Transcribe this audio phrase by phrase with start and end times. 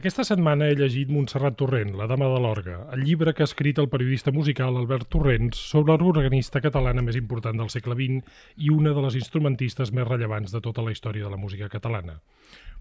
[0.00, 3.76] Aquesta setmana he llegit Montserrat Torrent, La dama de l'orga, el llibre que ha escrit
[3.82, 8.94] el periodista musical Albert Torrents sobre l'organista catalana més important del segle XX i una
[8.96, 12.14] de les instrumentistes més rellevants de tota la història de la música catalana.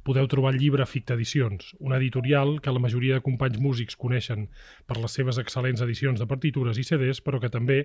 [0.07, 3.99] Podeu trobar el llibre a Ficta Edicions, una editorial que la majoria de companys músics
[3.99, 4.47] coneixen
[4.87, 7.81] per les seves excel·lents edicions de partitures i CDs, però que també,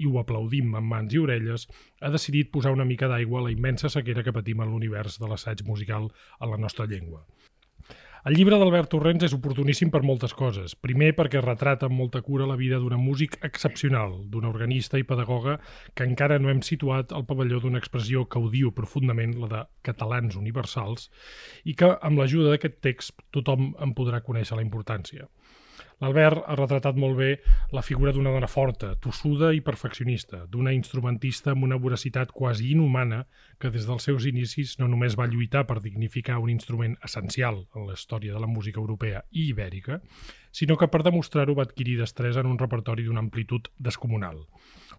[0.00, 1.68] i ho aplaudim amb mans i orelles,
[2.00, 5.28] ha decidit posar una mica d'aigua a la immensa sequera que patim en l'univers de
[5.28, 6.08] l'assaig musical
[6.40, 7.26] a la nostra llengua.
[8.26, 10.72] El llibre d'Albert Torrents és oportuníssim per moltes coses.
[10.74, 15.58] Primer, perquè retrata amb molta cura la vida d'un músic excepcional, d'un organista i pedagoga
[15.94, 20.34] que encara no hem situat al pavelló d'una expressió que odio profundament, la de catalans
[20.40, 21.12] universals,
[21.62, 25.28] i que, amb l'ajuda d'aquest text, tothom en podrà conèixer la importància.
[25.98, 27.28] L'Albert ha retratat molt bé
[27.74, 33.24] la figura d'una dona forta, tossuda i perfeccionista, d'una instrumentista amb una voracitat quasi inhumana
[33.58, 37.88] que des dels seus inicis no només va lluitar per dignificar un instrument essencial en
[37.90, 39.98] la història de la música europea i ibèrica,
[40.52, 44.44] sinó que per demostrar-ho va adquirir destresa en un repertori d'una amplitud descomunal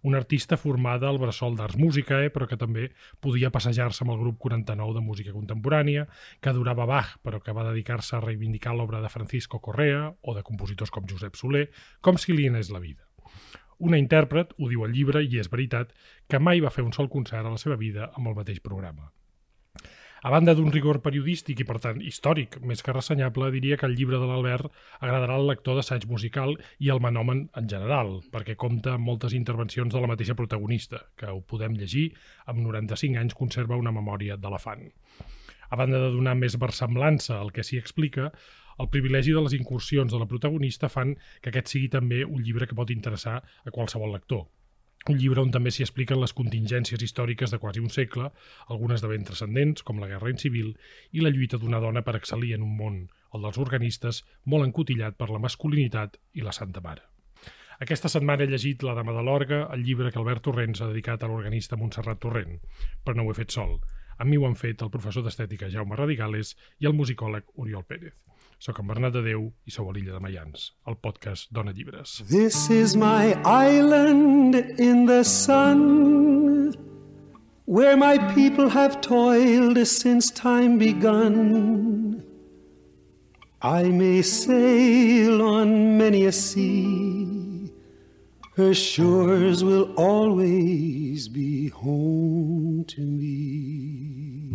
[0.01, 4.21] una artista formada al Bressol d'Arts Música, eh, però que també podia passejar-se amb el
[4.23, 6.07] grup 49 de música contemporània,
[6.39, 10.43] que adorava Bach, però que va dedicar-se a reivindicar l'obra de Francisco Correa o de
[10.43, 11.69] compositors com Josep Soler,
[12.01, 13.05] com si li anés la vida.
[13.79, 15.93] Una intèrpret, ho diu el llibre, i és veritat,
[16.27, 19.11] que mai va fer un sol concert a la seva vida amb el mateix programa.
[20.21, 23.93] A banda d'un rigor periodístic i, per tant, històric més que ressenyable, diria que el
[23.95, 24.67] llibre de l'Albert
[24.99, 29.95] agradarà al lector d'assaig musical i al manòmen en general, perquè compta amb moltes intervencions
[29.95, 32.09] de la mateixa protagonista, que ho podem llegir,
[32.51, 34.89] amb 95 anys conserva una memòria d'elefant.
[35.71, 38.33] A banda de donar més versemblança al que s'hi explica,
[38.79, 42.67] el privilegi de les incursions de la protagonista fan que aquest sigui també un llibre
[42.67, 44.49] que pot interessar a qualsevol lector
[45.07, 48.31] un llibre on també s'hi expliquen les contingències històriques de quasi un segle,
[48.67, 50.73] algunes de ben transcendents, com la guerra civil,
[51.11, 52.97] i la lluita d'una dona per excel·lir en un món,
[53.33, 57.07] el dels organistes, molt encotillat per la masculinitat i la Santa Mare.
[57.79, 61.23] Aquesta setmana he llegit La dama de l'orga, el llibre que Albert Torrents ha dedicat
[61.23, 62.59] a l'organista Montserrat Torrent,
[63.05, 63.77] però no ho he fet sol.
[64.19, 68.17] A mi ho han fet el professor d'estètica Jaume Radicales i el musicòleg Oriol Pérez.
[68.59, 72.17] Soc en Bernat de Déu i sou a l'illa de Mayans, el podcast Dona Llibres.
[72.27, 76.75] This is my island in the sun
[77.69, 82.23] Where my people have toiled since time begun.
[83.61, 87.71] I may sail on many a sea.
[88.57, 94.51] Her shores will always be home to me.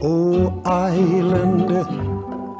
[0.00, 2.13] Oh, island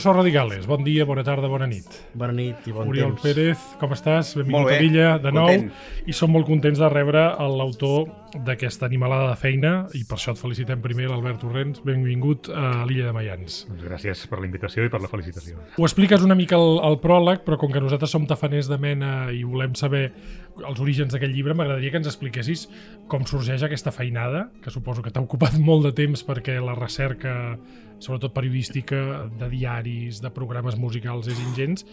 [0.00, 1.84] Professor Radicales, bon dia, bona tarda, bona nit.
[2.16, 3.20] Bona nit i bon Oriol temps.
[3.20, 4.30] Pérez, com estàs?
[4.38, 5.50] Benvingut bé, a l'illa de nou.
[5.50, 5.66] content.
[6.08, 8.08] I som molt contents de rebre l'autor
[8.46, 11.82] d'aquesta animalada de feina i per això et felicitem primer, l'Albert Torrents.
[11.84, 13.58] Benvingut a l'illa de Mayans.
[13.68, 15.60] Doncs gràcies per la invitació i per la felicitació.
[15.76, 19.12] Ho expliques una mica al, al pròleg, però com que nosaltres som tafaners de mena
[19.36, 20.06] i volem saber
[20.66, 22.66] els orígens d'aquest llibre, m'agradaria que ens expliquessis
[23.10, 27.34] com sorgeix aquesta feinada, que suposo que t'ha ocupat molt de temps perquè la recerca,
[28.00, 31.84] sobretot periodística, de diaris, de programes musicals és ingents,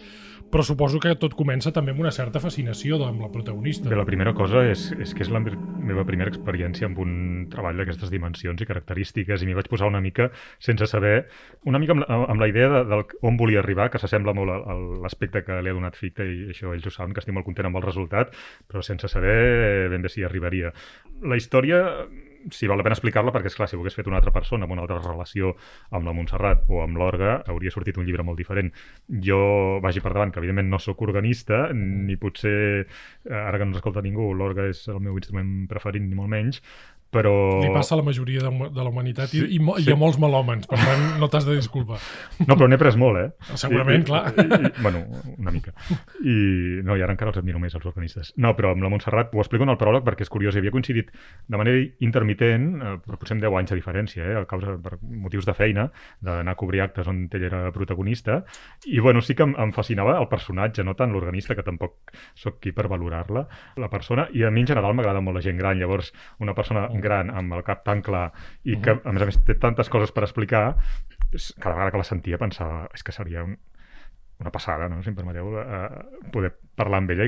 [0.52, 3.90] però suposo que tot comença també amb una certa fascinació amb la protagonista.
[3.90, 7.12] Bé, la primera cosa és, és que és la meva primera experiència amb un
[7.52, 10.30] treball d'aquestes dimensions i característiques i m'hi vaig posar una mica
[10.64, 11.28] sense saber,
[11.68, 12.08] una mica amb
[12.38, 15.60] amb la idea de, de on volia arribar, que s'assembla molt a, a l'aspecte que
[15.62, 17.86] li ha donat Ficta i això ells ho saben, que estic molt content amb el
[17.86, 18.36] resultat,
[18.66, 20.74] però sense saber ben bé si arribaria.
[21.22, 22.08] La història
[22.52, 24.68] si val la pena explicar-la perquè, és clar si ho hagués fet una altra persona
[24.68, 25.54] amb una altra relació
[25.92, 28.72] amb la Montserrat o amb l'Orga, hauria sortit un llibre molt diferent.
[29.28, 29.40] Jo
[29.84, 33.82] vagi per davant que evidentment no sóc organista, ni potser, eh, ara que no ens
[33.82, 36.62] escolta ningú, l'Orga és el meu instrument preferit, ni molt menys,
[37.14, 37.34] però...
[37.64, 39.86] Li passa a la majoria de, de la humanitat Sí, i, i, sí.
[39.88, 42.00] hi ha molts melòmens, per tant no t'has de disculpar.
[42.44, 43.54] No, però n'he pres molt, eh?
[43.60, 44.24] Segurament, I, i, clar.
[44.34, 45.04] I, i, bueno,
[45.38, 45.74] una mica.
[46.22, 46.38] I,
[46.86, 48.34] no, i ara encara els admiro més, els organistes.
[48.42, 50.58] No, però amb la Montserrat ho explico en el pròleg perquè és curiós.
[50.58, 54.38] Havia coincidit de manera intermitent, eh, potser amb 10 anys de diferència, eh?
[54.42, 55.88] A causa, per motius de feina,
[56.24, 58.42] d'anar a cobrir actes on ell era protagonista.
[58.86, 62.60] I, bueno, sí que em, em fascinava el personatge, no tant l'organista, que tampoc sóc
[62.64, 64.28] qui per valorar-la, la persona.
[64.34, 65.80] I a mi, en general, m'agrada molt la gent gran.
[65.80, 66.12] Llavors,
[66.44, 68.30] una persona gran amb el cap tan clar
[68.64, 70.64] i que, a més a més, té tantes coses per explicar,
[71.60, 73.58] cada vegada que la sentia pensava és que seria un,
[74.40, 75.02] una passada, no?
[75.04, 77.28] si em permeteu, eh, poder parlar amb ella,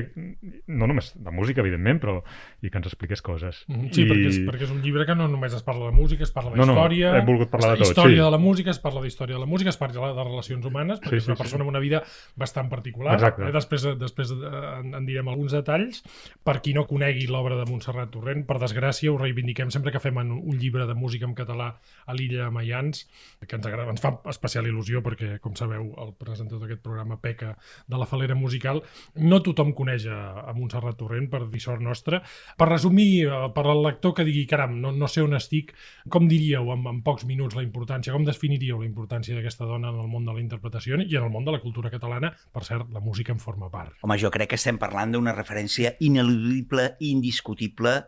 [0.70, 2.16] no només de música, evidentment, però
[2.62, 3.64] i que ens expliqués coses.
[3.68, 4.08] Mm, sí, I...
[4.10, 6.52] perquè, és, perquè és un llibre que no només es parla de música, es parla
[6.54, 8.22] No, no, d'història, he volgut parlar de tot, història sí.
[8.22, 11.18] de la música, es parla d'història de la música, es parla de relacions humanes, perquè
[11.18, 11.44] Sí, és una sí, sí.
[11.44, 12.02] persona amb una vida
[12.38, 13.16] bastant particular.
[13.18, 13.48] Exacte.
[13.48, 13.54] Eh?
[13.54, 16.02] Després, després eh, en, en direm alguns detalls.
[16.46, 20.20] Per qui no conegui l'obra de Montserrat Torrent, per desgràcia, ho reivindiquem sempre que fem
[20.22, 21.72] un, un llibre de música en català
[22.06, 23.04] a l'illa de Maians,
[23.46, 27.56] que ens, agrada, ens fa especial il·lusió perquè, com sabeu, el presentador d'aquest programa peca
[27.90, 28.82] de la falera musical.
[29.16, 30.18] No tothom coneix a,
[30.50, 32.20] a Montserrat Torrent, per dir sort nostra.
[32.58, 35.72] Per resumir, eh, per al lector que digui, caram, no, no sé on estic,
[36.12, 40.02] com diríeu en, en pocs minuts la importància, com definiríeu la importància d'aquesta dona en
[40.04, 42.32] el món de la interpretació i en el món de la cultura catalana?
[42.52, 43.96] Per cert, la música en forma part.
[44.02, 48.00] Home, jo crec que estem parlant d'una referència ineludible, indiscutible,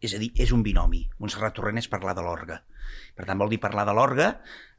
[0.00, 1.06] és a dir, és un binomi.
[1.18, 2.60] Montserrat Torrent és parlar de l'orga.
[3.16, 4.28] Per tant, vol dir parlar de l'orga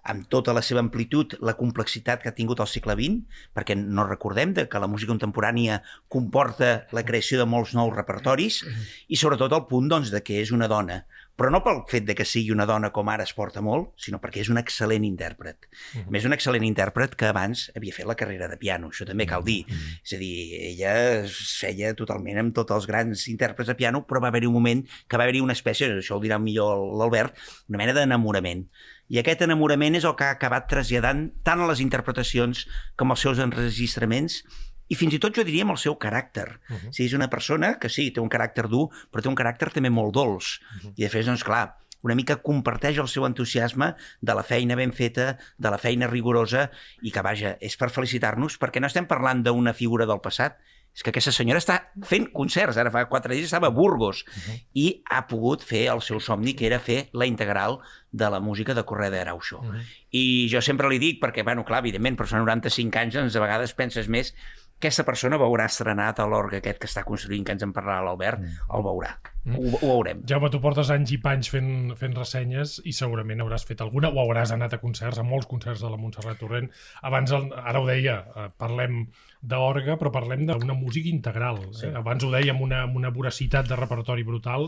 [0.07, 4.07] amb tota la seva amplitud, la complexitat que ha tingut el segle XX, perquè no
[4.07, 5.81] recordem de que la música contemporània
[6.13, 8.62] comporta la creació de molts nous repertoris
[9.07, 11.01] i sobretot el punt doncs, de que és una dona,
[11.38, 14.18] però no pel fet de que sigui una dona com ara es porta molt, sinó
[14.24, 15.68] perquè és un excel·lent intèrpret.
[16.01, 19.28] A més, un excel·lent intèrpret que abans havia fet la carrera de piano, això també
[19.30, 19.60] cal dir.
[20.01, 20.34] És a dir,
[20.74, 24.57] ella es feia totalment amb tots els grans intèrprets de piano, però va haver-hi un
[24.57, 27.38] moment que va haver-hi una espècie, això ho dirà millor l'Albert,
[27.69, 28.66] una mena d'enamorament.
[29.13, 32.66] I aquest enamorament és el que ha acabat traslladant tant a les interpretacions
[33.00, 34.42] com als seus enregistraments
[34.88, 36.60] i fins i tot jo diria amb el seu caràcter.
[36.69, 36.92] Uh -huh.
[36.92, 39.89] Si és una persona que sí, té un caràcter dur, però té un caràcter també
[39.89, 40.60] molt dolç.
[40.60, 40.94] Uh -huh.
[40.95, 44.94] I de fet, doncs clar, una mica comparteix el seu entusiasme de la feina ben
[44.94, 46.69] feta, de la feina rigorosa,
[47.01, 50.57] i que, vaja, és per felicitar-nos, perquè no estem parlant d'una figura del passat,
[50.98, 51.75] és que aquesta senyora està
[52.10, 54.62] fent concerts, ara fa quatre dies estava a Burgos, uh -huh.
[54.74, 57.80] i ha pogut fer el seu somni, que era fer la integral
[58.12, 59.60] de la música de Correa de Araujo.
[59.60, 59.84] Uh -huh.
[60.12, 63.39] I jo sempre li dic, perquè, bueno, clar, evidentment, per fa 95 anys, doncs a
[63.39, 64.34] vegades penses més
[64.77, 68.44] aquesta persona veurà estrenat a l'orgue aquest que està construint, que ens en parlarà l'Albert,
[68.44, 68.69] mm.
[68.77, 69.15] el veurà.
[69.48, 69.56] Mm.
[69.56, 70.22] Ho, ho veurem.
[70.28, 74.20] Jaume, tu portes anys i panys fent, fent ressenyes i segurament hauràs fet alguna o
[74.26, 76.68] hauràs anat a concerts, a molts concerts de la Montserrat Torrent.
[77.08, 79.06] Abans, el, ara ho deia, eh, parlem
[79.48, 81.62] d'orga, però parlem d'una música integral.
[81.70, 81.74] Eh?
[81.80, 81.92] Sí.
[81.96, 84.68] Abans ho deia, amb una, amb una voracitat de repertori brutal,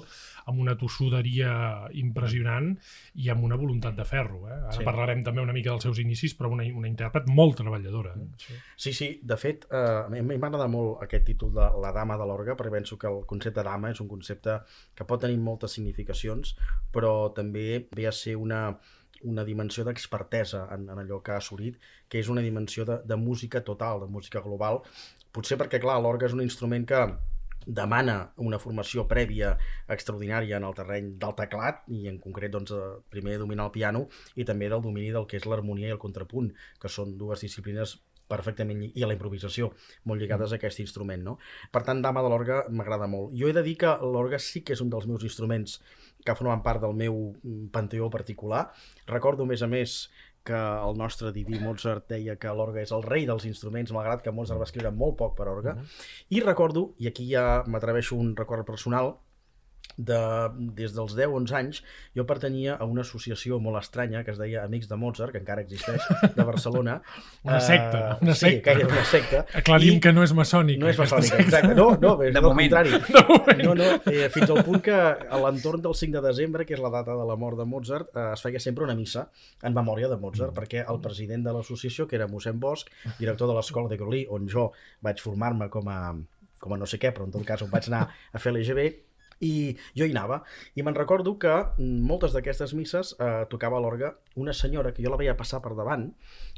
[0.50, 1.52] amb una tossuderia
[2.00, 2.72] impressionant
[3.20, 4.46] i amb una voluntat de ferro.
[4.48, 4.60] Eh?
[4.70, 4.86] Ara sí.
[4.88, 8.16] parlarem també una mica dels seus inicis, però una, una intèrpret molt treballadora.
[8.16, 8.30] Eh?
[8.46, 8.60] Sí.
[8.86, 12.30] sí, sí, de fet, eh, a mi m'agrada molt aquest títol de La dama de
[12.30, 14.62] l'orga, perquè penso que el concepte dama és un concepte
[14.95, 16.56] que pot tenir moltes significacions,
[16.94, 18.62] però també ve a ser una,
[19.24, 21.80] una dimensió d'expertesa en, en allò que ha assolit,
[22.10, 24.81] que és una dimensió de, de música total, de música global.
[25.31, 27.04] Potser perquè, clar, l'orga és un instrument que
[27.66, 29.51] demana una formació prèvia
[29.94, 34.07] extraordinària en el terreny del teclat i en concret doncs, eh, primer dominar el piano
[34.36, 36.50] i també del domini del que és l'harmonia i el contrapunt,
[36.80, 38.00] que són dues disciplines
[38.30, 39.72] perfectament, i a la improvisació,
[40.06, 41.26] molt lligades a aquest instrument.
[41.26, 41.38] No?
[41.74, 43.34] Per tant, Dama de l'Orga m'agrada molt.
[43.36, 45.80] Jo he de dir que l'orga sí que és un dels meus instruments
[46.26, 48.70] que formen part del meu mm, panteó particular.
[49.08, 50.00] Recordo, a més a més,
[50.44, 54.34] que el nostre diví Mozart deia que l'orga és el rei dels instruments, malgrat que
[54.34, 55.76] Mozart va escriure molt poc per orga.
[55.76, 56.06] Uh -huh.
[56.30, 59.18] I recordo, i aquí ja m'atreveixo un record personal,
[60.00, 60.19] de,
[60.78, 61.81] des dels 10-11 anys
[62.16, 65.63] jo pertanyia a una associació molt estranya que es deia Amics de Mozart, que encara
[65.66, 66.06] existeix,
[66.36, 67.00] de Barcelona.
[67.48, 68.01] una secta.
[68.16, 68.63] Uh, una sí, secta.
[68.63, 69.44] que era una secta.
[69.60, 70.04] Aclarim I...
[70.06, 70.81] que no és maçònica.
[70.81, 71.48] No és maçònica, secta.
[71.48, 71.75] exacte.
[71.75, 72.72] No, no, és De del moment.
[72.72, 73.01] contrari.
[73.18, 73.63] De moment.
[73.66, 76.84] No, no, eh, fins al punt que a l'entorn del 5 de desembre, que és
[76.84, 79.28] la data de la mort de Mozart, eh, es feia sempre una missa
[79.64, 82.88] en memòria de Mozart, perquè el president de l'associació, que era mossèn Bosch,
[83.19, 84.69] director de l'escola de Grolí, on jo
[85.06, 86.00] vaig formar-me com a,
[86.59, 88.88] com a no sé què, però en tot cas on vaig anar a fer l'EGB,
[89.40, 90.42] i jo hi anava.
[90.76, 95.04] I me'n recordo que mm, moltes d'aquestes misses eh, tocava a l'orga una senyora que
[95.04, 96.06] jo la veia passar per davant,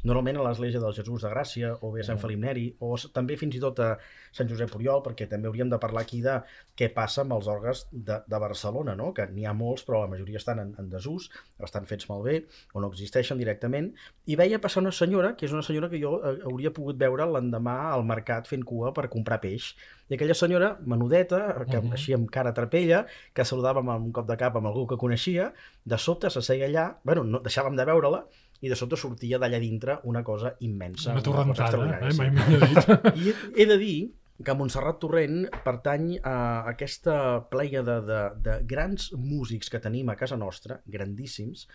[0.06, 3.36] normalment a l'església del Jesús de Gràcia, o bé a Sant Felip Neri, o també
[3.40, 3.94] fins i tot a
[4.34, 6.38] Sant Josep Oriol, perquè també hauríem de parlar aquí de
[6.78, 9.10] què passa amb els orgues de, de Barcelona, no?
[9.16, 11.28] que n'hi ha molts, però la majoria estan en, en desús,
[11.62, 13.92] estan fets malbé, o no existeixen directament,
[14.26, 17.26] i veia passar una senyora, que és una senyora que jo eh, hauria pogut veure
[17.28, 19.72] l'endemà al mercat fent cua per comprar peix.
[20.10, 21.82] I aquella senyora, menudeta, que, uh.
[21.82, 21.92] -huh.
[21.92, 25.52] així amb cara trapella, que saludava amb un cop de cap amb algú que coneixia,
[25.84, 28.24] de sobte s'asseia allà, bueno, no, deixàvem de veure-la,
[28.62, 31.12] i de sobte sortia d'allà dintre una cosa immensa.
[31.12, 32.14] Una torrentada, extraordinària, eh?
[32.14, 33.16] mai millor dit.
[33.56, 36.36] I he de dir que Montserrat Torrent pertany a
[36.70, 37.16] aquesta
[37.50, 41.66] plèiade de, de grans músics que tenim a casa nostra, grandíssims,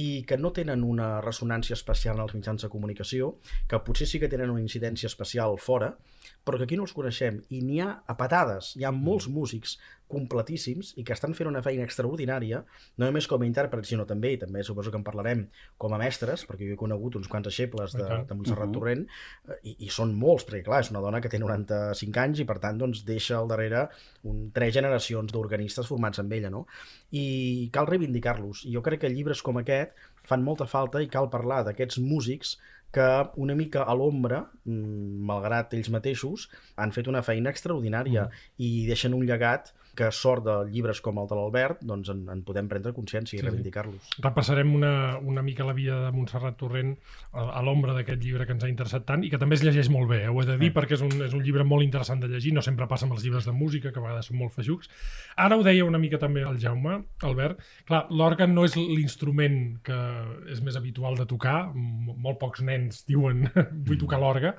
[0.00, 3.34] i que no tenen una ressonància especial en els mitjans de comunicació,
[3.68, 5.92] que potser sí que tenen una incidència especial fora,
[6.44, 7.42] però que aquí no els coneixem.
[7.50, 9.78] I n'hi ha a patades, hi ha molts músics
[10.12, 12.60] completíssims i que estan fent una feina extraordinària,
[13.00, 15.46] no només com a intèrprets, sinó també, i també suposo que en parlarem,
[15.80, 18.76] com a mestres, perquè jo he conegut uns quants deixebles de, de Montserrat uh -huh.
[18.76, 19.06] Torrent,
[19.48, 22.44] eh, i, i són molts, perquè clar, és una dona que té 95 anys i
[22.44, 23.88] per tant doncs, deixa al darrere
[24.24, 26.66] un, tres generacions d'organistes formats amb ella, no?
[27.10, 28.66] I cal reivindicar-los.
[28.66, 32.58] I jo crec que llibres com aquest fan molta falta i cal parlar d'aquests músics
[32.92, 33.08] que
[33.40, 38.42] una mica a l'ombra, mm, malgrat ells mateixos, han fet una feina extraordinària mm.
[38.66, 42.40] i deixen un llegat que sort de llibres com el de l'Albert doncs en, en
[42.46, 44.14] podem prendre consciència i sí, reivindicar-los.
[44.24, 46.94] Repassarem una, una mica la vida de Montserrat Torrent
[47.32, 49.90] a, a l'ombra d'aquest llibre que ens ha interessat tant i que també es llegeix
[49.92, 50.30] molt bé, eh?
[50.32, 50.76] ho he de dir, sí.
[50.78, 53.26] perquè és un, és un llibre molt interessant de llegir, no sempre passa amb els
[53.26, 54.88] llibres de música, que a vegades són molt feixucs.
[55.36, 60.00] Ara ho deia una mica també el Jaume, Albert, clar, l'òrgan no és l'instrument que
[60.52, 63.44] és més habitual de tocar, molt pocs nens diuen
[63.86, 64.56] vull tocar l'orga,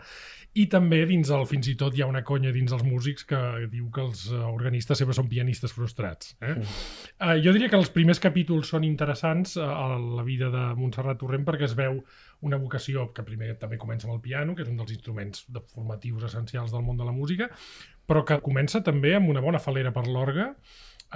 [0.54, 3.40] i també dins el, fins i tot hi ha una conya dins els músics que
[3.72, 6.36] diu que els eh, organistes sempre són pianistes frustrats.
[6.42, 6.54] Eh?
[6.54, 6.76] Mm.
[7.18, 11.18] Uh, jo diria que els primers capítols són interessants uh, a la vida de Montserrat
[11.22, 12.04] Torrent perquè es veu
[12.46, 15.64] una vocació que primer també comença amb el piano, que és un dels instruments de
[15.74, 17.50] formatius essencials del món de la música,
[18.06, 20.52] però que comença també amb una bona falera per l'orgue,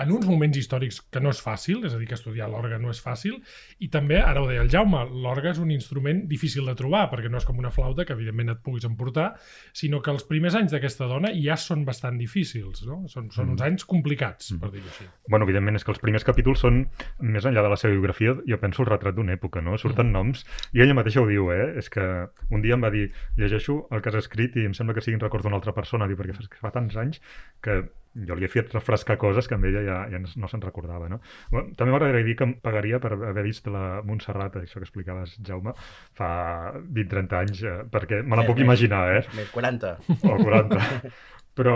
[0.04, 2.92] en uns moments històrics que no és fàcil, és a dir, que estudiar l'orgue no
[2.94, 3.38] és fàcil,
[3.84, 7.32] i també, ara ho deia el Jaume, l'orgue és un instrument difícil de trobar, perquè
[7.32, 9.32] no és com una flauta que evidentment et puguis emportar,
[9.75, 13.04] sinó que els primers anys d'aquesta dona ja són bastant difícils, no?
[13.12, 13.68] Són, són uns mm.
[13.68, 14.62] anys complicats, mm.
[14.63, 15.10] per dir-ho així.
[15.27, 16.84] Bueno, evidentment, és que els primers capítols són,
[17.22, 19.77] més enllà de la seva biografia, jo penso el retrat d'una època, no?
[19.82, 20.18] Surten mm.
[20.18, 20.46] noms,
[20.77, 21.74] i ella mateixa ho diu, eh?
[21.82, 22.06] És que
[22.54, 23.08] un dia em va dir,
[23.39, 26.10] llegeixo el que has escrit i em sembla que sigui un record d'una altra persona,
[26.10, 27.24] diu, perquè fa, fa tants anys
[27.63, 27.82] que
[28.26, 31.20] jo li he fet refrescar coses que amb ella ja, ja no se'n recordava, no?
[31.54, 35.38] Bueno, també m'agradaria dir que em pagaria per haver vist la Montserrat, això que explicaves,
[35.48, 35.76] Jaume,
[36.18, 36.30] fa
[36.74, 39.48] 20-30 anys, eh, perquè me la puc imaginar, eh?
[39.54, 39.98] 40.
[40.22, 40.84] O 40.
[41.58, 41.76] Però,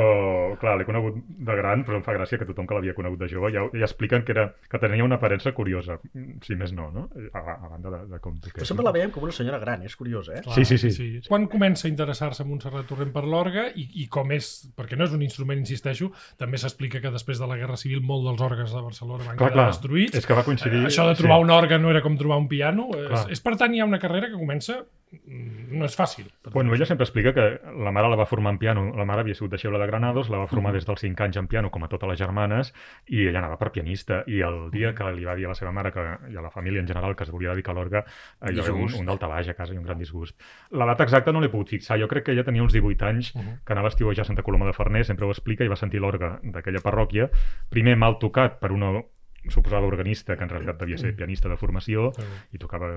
[0.61, 3.29] clar, l'he conegut de gran, però em fa gràcia que tothom que l'havia conegut de
[3.31, 5.97] jove ja, ja expliquen que, era, que tenia una aparença curiosa,
[6.45, 7.07] si més no, no?
[7.33, 8.37] A, a banda de, de com...
[8.45, 10.43] Però sempre la veiem com una senyora gran, és curiós, eh?
[10.45, 11.23] Clar, sí, sí, sí, sí.
[11.25, 15.17] Quan comença a interessar-se Montserrat Torrent per l'orgue i, i com és, perquè no és
[15.17, 18.85] un instrument, insisteixo, també s'explica que després de la Guerra Civil molt dels òrgans de
[18.85, 20.21] Barcelona van clar, quedar clar, destruïts.
[20.21, 20.83] És que va coincidir...
[20.85, 21.49] Eh, això de trobar sí.
[21.49, 22.91] un òrgan no era com trobar un piano.
[23.01, 26.29] És, és, per tant, hi ha una carrera que comença no és fàcil.
[26.53, 27.45] Bueno, ella sempre explica que
[27.83, 30.39] la mare la va formar en piano, la mare havia sigut deixeble de Granados, la
[30.39, 32.71] va formar des dels 5 anys en piano, com a totes les germanes,
[33.11, 35.73] i ella anava per pianista, i el dia que li va dir a la seva
[35.75, 38.05] mare que, i a la família en general que es volia dedicar a l'orga,
[38.47, 40.37] hi va un, un daltabaix a casa i un gran disgust.
[40.71, 43.35] La data exacta no l'he pogut fixar, jo crec que ella tenia uns 18 anys,
[43.35, 43.57] uh -huh.
[43.65, 45.99] que anava a estiuejar a Santa Coloma de Farners, sempre ho explica, i va sentir
[45.99, 47.29] l'orga d'aquella parròquia,
[47.69, 49.03] primer mal tocat per una
[49.49, 52.11] suposava organista, que en realitat devia ser pianista de formació,
[52.53, 52.91] i tocava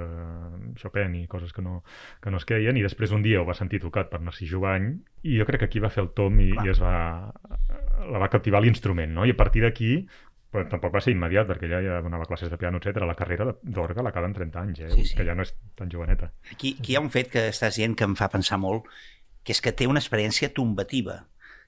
[0.80, 1.78] Chopin i coses que no,
[2.20, 4.90] que no es queien, i després un dia ho va sentir tocat per Narcís Jovany,
[5.24, 7.32] i jo crec que aquí va fer el tom i, i es va,
[8.10, 9.24] la va captivar l'instrument, no?
[9.24, 9.96] I a partir d'aquí
[10.54, 13.02] però tampoc va ser immediat, perquè ella ja donava classes de piano, etc.
[13.02, 14.90] La carrera d'orga l'acaba en 30 anys, eh?
[14.92, 15.16] sí, sí.
[15.18, 16.28] que ja no és tan joveneta.
[16.52, 18.86] Aquí, aquí hi ha un fet que estàs dient que em fa pensar molt,
[19.42, 21.24] que és que té una experiència tombativa.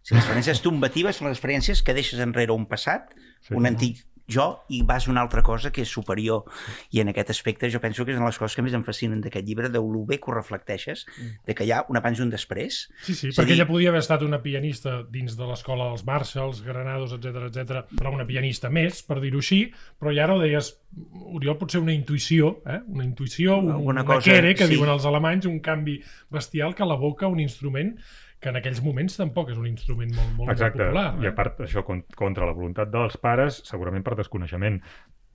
[0.06, 3.11] Si les experiències tombatives són les experiències que deixes enrere un passat,
[3.42, 6.45] sí, un antic jo i vas una altra cosa que és superior
[6.90, 8.85] i en aquest aspecte jo penso que és una de les coses que més em
[8.87, 11.06] fascinen d'aquest llibre de lo bé que ho reflecteixes
[11.47, 13.59] de que hi ha un abans i un després Sí, sí, perquè dir...
[13.61, 18.12] ella podia haver estat una pianista dins de l'escola dels Marshalls, Granados, etc etc, però
[18.14, 19.62] una pianista més, per dir-ho així
[20.00, 20.75] però ja ara ho deies,
[21.37, 22.80] Oriol, potser una intuïció, eh?
[22.88, 24.75] una intuïció, un, una, cosa, quere, que sí.
[24.75, 25.99] diuen els alemanys, un canvi
[26.33, 27.95] bestial que l'aboca un instrument
[28.40, 30.78] que en aquells moments tampoc és un instrument molt, molt, Exacte.
[30.78, 31.07] molt popular.
[31.16, 31.25] Eh?
[31.25, 34.81] I a part, això contra la voluntat dels pares, segurament per desconeixement,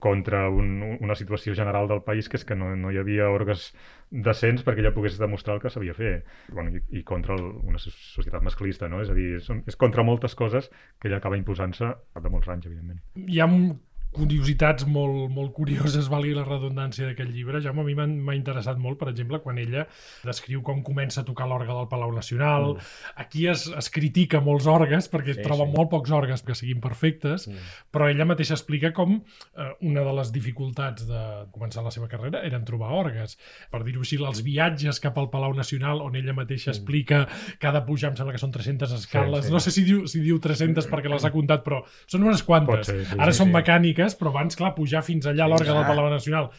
[0.02, 3.68] contra un, una situació general del país que és que no, no hi havia orgues
[4.10, 7.78] decents perquè ella pogués demostrar el que sabia fer bueno, i, i contra el, una
[7.78, 8.98] societat masclista no?
[9.04, 10.66] és a dir, és, és contra moltes coses
[10.98, 12.98] que ella acaba imposant-se de molts anys, evidentment.
[13.14, 13.76] Hi ha un
[14.12, 17.60] curiositats molt, molt curioses, valgui la redundància d'aquest llibre.
[17.64, 19.86] Ja a mi m'ha interessat molt, per exemple, quan ella
[20.26, 22.74] descriu com comença a tocar l'orgue del Palau Nacional.
[22.74, 23.14] Mm.
[23.24, 25.72] Aquí es, es critica molts orgues, perquè sí, troba sí.
[25.76, 27.72] molt pocs orgues que siguin perfectes, mm.
[27.94, 31.22] però ella mateixa explica com eh, una de les dificultats de
[31.54, 33.38] començar la seva carrera eren trobar orgues.
[33.72, 36.76] Per dir-ho així, els viatges cap al Palau Nacional, on ella mateixa mm.
[36.76, 37.24] explica
[37.58, 39.46] que ha de pujar, em sembla que són 300 escales.
[39.46, 39.56] Sí, sí.
[39.56, 42.86] No sé si diu, si diu 300 perquè les ha comptat, però són unes quantes.
[42.92, 43.56] Ser, sí, Ara sí, són sí.
[43.56, 46.50] mecàniques elèctriques, però abans, clar, pujar fins allà a l'orga del Palau Nacional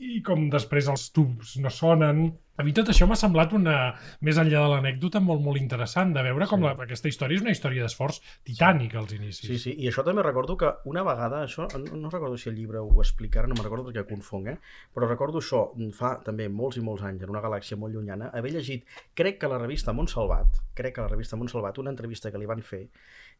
[0.00, 2.30] i com després els tubs no sonen...
[2.60, 3.74] A mi tot això m'ha semblat una,
[4.20, 6.66] més enllà de l'anècdota, molt, molt interessant de veure com sí.
[6.66, 9.46] la, aquesta història és una història d'esforç titànic als inicis.
[9.46, 12.58] Sí, sí, i això també recordo que una vegada, això, no, no recordo si el
[12.58, 14.58] llibre ho explica, no me'n recordo perquè confonc, eh?
[14.92, 15.62] però recordo això
[15.96, 18.84] fa també molts i molts anys, en una galàxia molt llunyana, haver llegit,
[19.16, 22.60] crec que la revista Montsalvat, crec que la revista Montsalvat, una entrevista que li van
[22.60, 22.82] fer,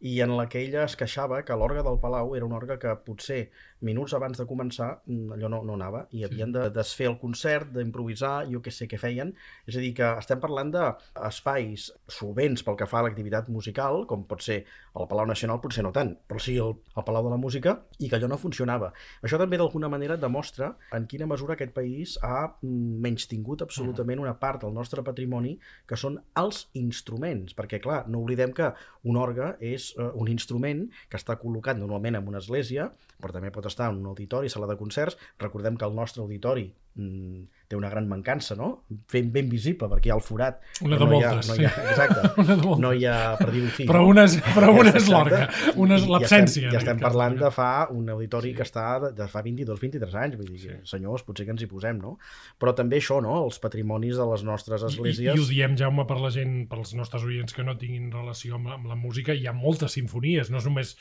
[0.00, 2.94] i en la que ella es queixava que l'orga del Palau era un orga que
[3.04, 3.40] potser
[3.86, 7.70] minuts abans de començar mm, allò no, no anava i havien de desfer el concert,
[7.74, 9.32] d'improvisar, jo que sé què feien.
[9.66, 14.26] És a dir, que estem parlant d'espais solvents pel que fa a l'activitat musical, com
[14.28, 14.62] pot ser
[14.98, 18.08] el Palau Nacional, potser no tant, però sí el, el Palau de la Música, i
[18.10, 18.90] que allò no funcionava.
[19.22, 24.22] Això també d'alguna manera demostra en quina mesura aquest país ha mm, menys tingut absolutament
[24.22, 25.56] una part del nostre patrimoni
[25.88, 28.72] que són els instruments, perquè clar, no oblidem que
[29.06, 33.52] un orgue és uh, un instrument que està col·locat normalment en una església, però també
[33.54, 35.18] pot estar en un auditori, sala de concerts.
[35.38, 38.82] Recordem que el nostre auditori té una gran mancança, no?
[39.08, 40.56] Fent ben visible, perquè hi ha el forat.
[40.82, 41.84] Una de no moltes, hi ha, no hi ha, sí.
[41.92, 42.30] Exacte.
[42.42, 42.80] Una de moltes.
[42.82, 43.86] No hi ha, per dir-ho fi.
[43.86, 45.38] Però una és, però una és l'orga,
[45.76, 46.64] una és I- i l'absència.
[46.66, 49.42] estem- I estem aquest cas, parlant de fa un auditori que està de, de fa
[49.46, 50.74] 22-23 anys, vull dir, Sí.
[50.96, 52.16] senyors, potser que ens hi posem, no?
[52.58, 53.44] Però també això, no?
[53.44, 55.36] Els patrimonis de les nostres I, esglésies...
[55.36, 58.68] I ho diem, Jaume, per la gent, pels nostres oients que no tinguin relació amb,
[58.74, 60.96] amb la música, hi ha moltes sinfonies, no és només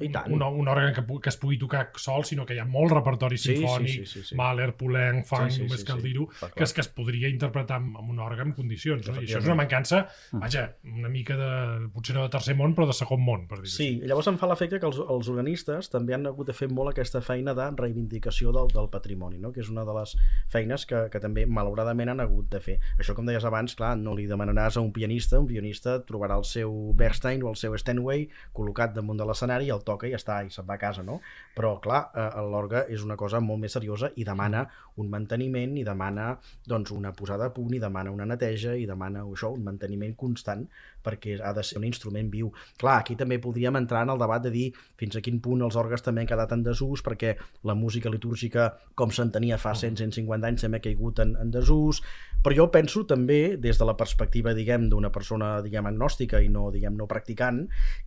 [0.00, 2.64] I un, un, un òrgan que, que es pugui tocar sol, sinó que hi ha
[2.64, 4.36] molt repertori Sí, sí, sinfònic, sí, sí, sí.
[4.38, 6.08] Mahler, Poulenc, Fang, Sí, sí, només sí, cal sí.
[6.10, 9.08] dir-ho, que es, que es podria interpretar amb, amb un òrgan en condicions.
[9.08, 9.16] No?
[9.18, 10.04] I això és una mancança,
[10.36, 11.50] vaja, una mica de,
[11.94, 14.48] potser no de tercer món, però de segon món, per dir-ho Sí, llavors em fa
[14.50, 18.52] l'efecte que els, els organistes també han hagut de fer molt aquesta feina de reivindicació
[18.54, 19.52] del, del patrimoni, no?
[19.52, 20.14] que és una de les
[20.52, 22.78] feines que, que també malauradament han hagut de fer.
[22.98, 26.46] Això, com deies abans, clar, no li demanaràs a un pianista, un pianista trobarà el
[26.48, 30.20] seu Bernstein o el seu Steinway col·locat damunt de l'escenari i el toca i ja
[30.20, 31.20] està, i se'n va a casa, no?
[31.56, 34.66] Però, clar, eh, l'orgue és una cosa molt més seriosa i demana
[35.00, 36.26] un manteniment, i demana
[36.68, 40.66] doncs, una posada a punt, i demana una neteja, i demana això, un manteniment constant,
[41.04, 42.52] perquè ha de ser un instrument viu.
[42.80, 44.68] Clar, aquí també podríem entrar en el debat de dir
[45.00, 47.36] fins a quin punt els òrgans també han quedat en desús, perquè
[47.68, 52.02] la música litúrgica, com s'entenia fa 100-150 anys, també ha caigut en, en desús,
[52.42, 56.68] però jo penso també, des de la perspectiva, diguem, d'una persona, diguem, agnòstica i no,
[56.74, 57.60] diguem, no practicant,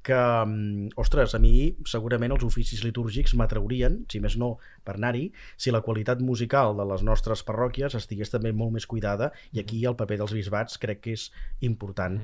[0.04, 5.30] que, mm, ostres, a mi segurament els oficis litúrgics m'atraurien, si més no, per anar-hi,
[5.56, 9.84] si la qualitat musical de les nostres parròquies estigués també molt més cuidada, i aquí
[9.86, 11.30] el paper dels bisbats crec que és
[11.62, 12.20] important.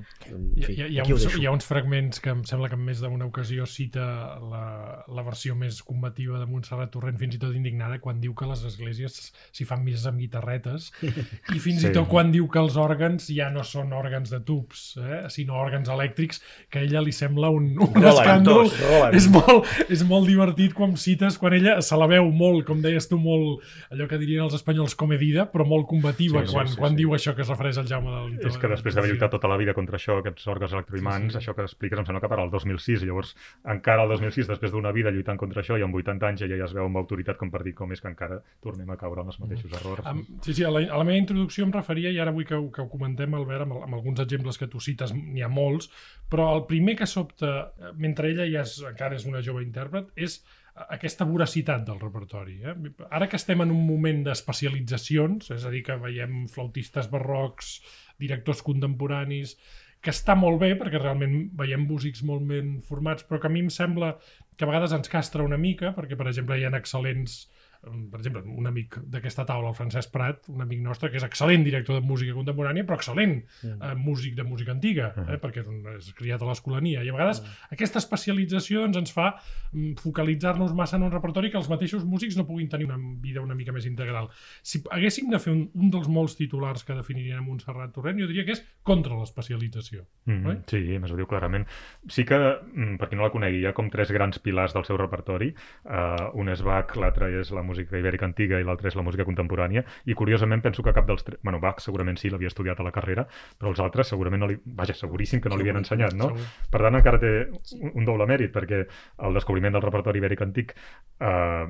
[0.65, 2.77] Fi, hi, hi, ha aquí ho uns, hi ha uns fragments que em sembla que
[2.79, 4.05] en més d'una ocasió cita
[4.41, 4.63] la,
[5.07, 8.63] la versió més combativa de Montserrat Torrent, fins i tot indignada, quan diu que les
[8.67, 11.89] esglésies s'hi fan misses amb guitarretes i fins Sí.
[11.89, 15.55] i tot quan diu que els òrgans ja no són òrgans de tubs, eh, sinó
[15.61, 18.69] òrgans elèctrics, que a ella li sembla un, un Roland, escàndol.
[18.81, 19.15] Roland.
[19.17, 23.07] És molt, és molt divertit quan cites, quan ella se la veu molt, com deies
[23.09, 26.77] tu, molt, allò que dirien els espanyols comedida, però molt combativa, Sí, sí, quan, sí,
[26.77, 27.01] quan sí.
[27.01, 29.57] diu això que es refereix al Jaume del És que després d'haver lluitat tota la
[29.57, 31.39] vida contra això, aquests òrgans electroimants, Sí, sí.
[31.41, 33.33] això que expliques em sembla que per al 2006, i llavors
[33.65, 36.67] encara al 2006, després d'una vida lluitant contra això i amb 80 anys ella ja
[36.69, 39.27] es veu amb autoritat com per dir com és que encara tornem a caure en
[39.33, 40.05] els mateixos errors.
[40.05, 42.55] Am- Sí, sí, a la, a la meva introducció em referia, i ara vull que,
[42.55, 45.89] ho- que ho comentem, Albert, amb, amb alguns exemples que tu cites, n'hi ha molts,
[46.29, 50.43] però el primer que sobta, mentre ella ja és, encara és una jove intèrpret, és
[50.89, 52.61] aquesta voracitat del repertori.
[52.63, 52.73] Eh?
[53.11, 57.81] Ara que estem en un moment d'especialitzacions, és a dir, que veiem flautistes barrocs,
[58.21, 59.57] directors contemporanis,
[60.01, 63.61] que està molt bé, perquè realment veiem músics molt ben formats, però que a mi
[63.61, 64.15] em sembla
[64.57, 67.43] que a vegades ens castra una mica, perquè, per exemple, hi ha excel·lents
[67.81, 71.63] per exemple, un amic d'aquesta taula, el Francesc Prat, un amic nostre, que és excel·lent
[71.65, 73.33] director de música contemporània, però excel·lent
[73.65, 77.01] eh, músic de música antiga, eh, perquè és, un, és criat a l'escolania.
[77.01, 77.41] I a vegades
[77.73, 79.31] aquesta especialització doncs, ens fa
[79.71, 83.41] mm, focalitzar-nos massa en un repertori que els mateixos músics no puguin tenir una vida
[83.41, 84.29] una mica més integral.
[84.61, 88.45] Si haguéssim de fer un, un dels molts titulars que definirien Montserrat Torrent, jo diria
[88.45, 90.05] que és contra l'especialització.
[90.29, 90.61] Mm Oi?
[90.69, 91.65] Sí, més ho diu clarament.
[92.11, 94.85] Sí que, mm, per qui no la conegui, hi ha com tres grans pilars del
[94.85, 95.51] seu repertori.
[95.81, 99.25] Uh, un és Bach, l'altre és la música ibèrica antiga i l'altre és la música
[99.27, 99.85] contemporània.
[100.05, 101.41] I curiosament penso que cap dels tres...
[101.43, 103.25] Bueno, Bach segurament sí, l'havia estudiat a la carrera,
[103.57, 104.59] però els altres segurament no li...
[104.81, 106.31] Vaja, seguríssim que no li havien ensenyat, no?
[106.35, 106.67] Segur.
[106.73, 107.31] Per tant, encara té
[107.79, 111.65] un, un doble mèrit, perquè el descobriment del repertori ibèric antic eh,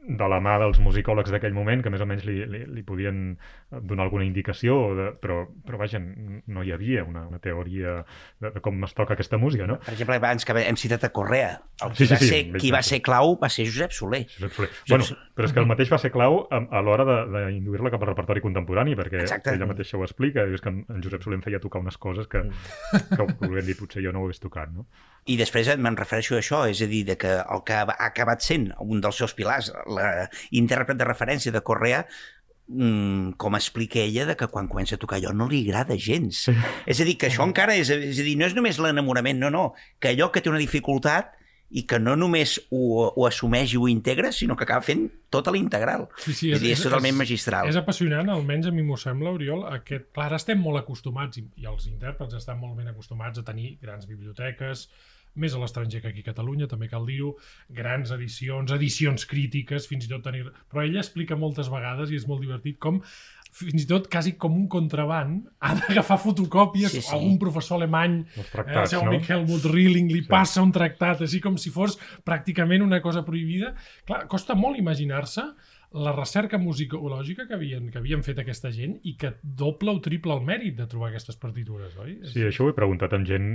[0.00, 3.34] de la mà dels musicòlegs d'aquell moment, que més o menys li, li, li podien
[3.70, 7.98] donar alguna indicació, de, però, però vaja, no hi havia una, una teoria
[8.40, 9.76] de, de com es toca aquesta música, no?
[9.84, 11.50] Per exemple, abans que hem citat a Correa,
[11.84, 14.22] el Sí, qui, sí, va sí, ser, qui va ser clau va ser Josep Soler.
[14.32, 14.70] Josep Soler.
[14.88, 15.04] Bueno,
[15.36, 18.10] però és que el mateix va ser clau a, a l'hora de- d'induir-la cap al
[18.14, 19.54] repertori contemporani, perquè Exacte.
[19.54, 22.26] ella mateixa ho explica, dius que en, en Josep Soler em feia tocar unes coses
[22.26, 22.42] que,
[23.12, 24.88] que volien dir potser jo no ho hagués tocat, no?
[25.28, 28.44] I després me'n refereixo a això, és a dir, de que el que ha acabat
[28.44, 32.04] sent un dels seus pilars, la intèrpret de referència de Correa,
[32.68, 36.46] mm, com explica ella, de que quan comença a tocar allò no li agrada gens.
[36.46, 36.56] Sí.
[36.86, 39.50] És a dir, que això encara és, és a dir, no és només l'enamorament, no,
[39.50, 39.66] no,
[39.98, 41.36] que allò que té una dificultat
[41.70, 45.52] i que no només ho, ho assumeix i ho integra, sinó que acaba fent tota
[45.54, 46.08] l'integral.
[46.18, 47.70] Sí, sí, és, és, dir, és totalment magistral.
[47.70, 49.62] És apassionant, almenys a mi m'ho sembla, Oriol.
[49.78, 50.10] Aquest...
[50.10, 53.76] Clar, ara estem molt acostumats, i, i els intèrprets estan molt ben acostumats a tenir
[53.82, 54.88] grans biblioteques,
[55.38, 57.36] més a l'estranger que aquí a Catalunya, també cal dir-ho,
[57.76, 60.48] grans edicions, edicions crítiques, fins i tot tenir...
[60.72, 62.98] Però ella explica moltes vegades, i és molt divertit, com
[63.54, 68.20] fins i tot quasi com un contraband, ha d'agafar fotocòpies, Sí, sí, algun professor alemany,
[68.36, 69.12] eh, tractats, el seu no?
[69.12, 70.28] amic Helmut Rilling, li sí.
[70.30, 73.74] passa un tractat, així com si fos pràcticament una cosa prohibida.
[74.08, 75.46] Clar, costa molt imaginar-se
[75.90, 80.36] la recerca musicològica que havien, que havien fet aquesta gent i que doble o triple
[80.36, 82.14] el mèrit de trobar aquestes partitures, oi?
[82.30, 83.48] Sí, això ho he preguntat amb gent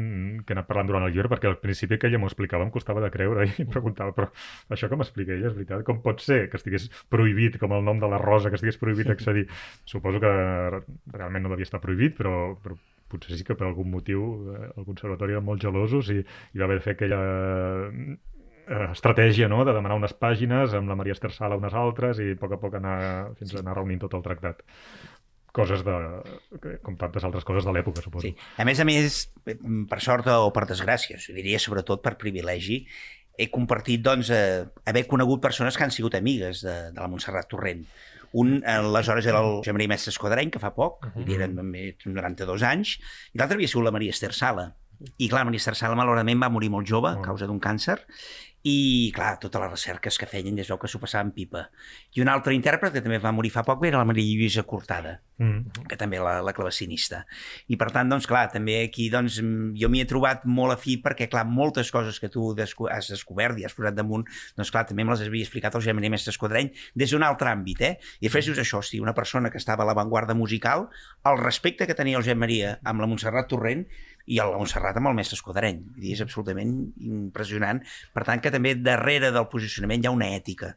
[0.44, 2.74] que ha anat parlant durant el llibre, perquè al principi que ella m'ho explicava em
[2.74, 4.28] costava de creure i em preguntava, però
[4.76, 5.86] això que m'explica ella és veritat?
[5.88, 9.14] Com pot ser que estigués prohibit, com el nom de la rosa, que estigués prohibit
[9.16, 9.48] accedir?
[9.88, 10.36] Suposo que
[11.16, 12.76] realment no devia estar prohibit, però, però
[13.08, 16.68] potser sí que per algun motiu eh, el conservatori eren molt gelosos i, i va
[16.68, 17.22] haver de fer aquella
[18.68, 19.64] eh, estratègia no?
[19.66, 22.62] de demanar unes pàgines amb la Maria Esther Sala unes altres i a poc a
[22.62, 22.98] poc anar
[23.40, 24.64] fins a anar reunint tot el tractat
[25.56, 25.94] coses de,
[26.84, 28.28] com tantes altres coses de l'època, suposo.
[28.28, 28.34] Sí.
[28.60, 32.82] A més a més, per sort o per desgràcia, ho diria sobretot per privilegi,
[33.38, 37.48] he compartit, doncs, eh, haver conegut persones que han sigut amigues de, de la Montserrat
[37.52, 37.86] Torrent.
[38.36, 41.36] Un, aleshores, era el Josep Maria Mestre Esquadreny, que fa poc, uh -huh.
[41.36, 42.98] eren més de 92 anys,
[43.34, 44.74] i l'altre havia sigut la Maria Esther Sala.
[45.18, 47.22] I clar, la Maria Esther Sala, malauradament, va morir molt jove a Oh.
[47.22, 48.06] causa d'un càncer,
[48.66, 51.68] i clar, totes les recerques que feien es veu que s'ho passaven pipa.
[52.18, 55.20] I un altre intèrpret que també va morir fa poc era la Maria Lluïsa Cortada
[55.38, 55.84] Mm.
[55.90, 57.26] que també la, la clavecinista.
[57.68, 59.42] I per tant, doncs, clar, també aquí doncs,
[59.76, 63.60] jo m'hi he trobat molt afí perquè, clar, moltes coses que tu desco has descobert
[63.60, 64.24] i has posat damunt,
[64.56, 67.84] doncs, clar, també me les havia explicat el Gemini Mestre Esquadreny des d'un altre àmbit,
[67.84, 67.94] eh?
[68.22, 70.88] I després dius això, hosti, una persona que estava a l'avantguarda musical,
[71.28, 73.84] el respecte que tenia el Maria amb la Montserrat Torrent
[74.28, 75.38] i el Montserrat amb el mestre.
[75.46, 75.60] Vull
[76.02, 77.82] dir, és absolutament impressionant.
[78.14, 80.76] Per tant, que també darrere del posicionament hi ha una ètica,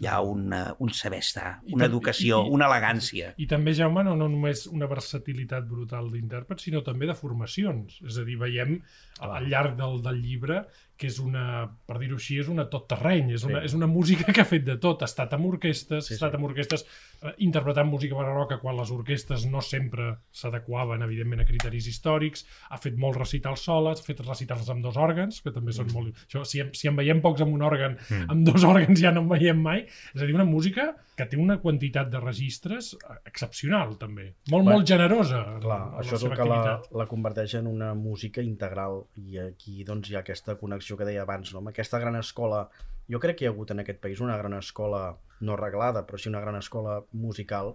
[0.00, 3.30] hi ha una, un saber estar, I una tam- educació, i- i- una elegància.
[3.40, 8.00] I també, Jaume, no, no només una versatilitat brutal d'intèrpret, sinó també de formacions.
[8.04, 8.82] És a dir, veiem
[9.20, 12.86] al, al llarg del, del llibre que és una, per dir-ho així, és una tot
[12.88, 13.66] terreny, és una, Sí.
[13.66, 16.30] és una música que ha fet de tot, ha estat amb orquestes, Sí, ha estat
[16.32, 16.36] sí.
[16.36, 16.86] amb orquestes
[17.22, 22.78] eh, interpretant música barroca quan les orquestes no sempre s'adequaven, evidentment, a criteris històrics, ha
[22.78, 25.76] fet molts recitals soles, ha fet recitals amb dos òrgans, que també Mm.
[25.76, 26.14] són molt...
[26.28, 28.30] Això, si, en, si en veiem pocs amb un òrgan, Mm.
[28.30, 29.86] amb dos òrgans ja no en veiem mai.
[30.14, 34.34] És a dir, una música que té una quantitat de registres eh, excepcional, també.
[34.50, 35.42] Molt, Bé, molt generosa.
[35.56, 39.38] en- Clar, en això és el que la, la converteix en una música integral i
[39.38, 41.58] aquí doncs, hi ha aquesta connexió que deia abans, no?
[41.58, 42.68] amb aquesta gran escola
[43.10, 46.18] jo crec que hi ha hagut en aquest país una gran escola no arreglada, però
[46.18, 47.74] sí una gran escola musical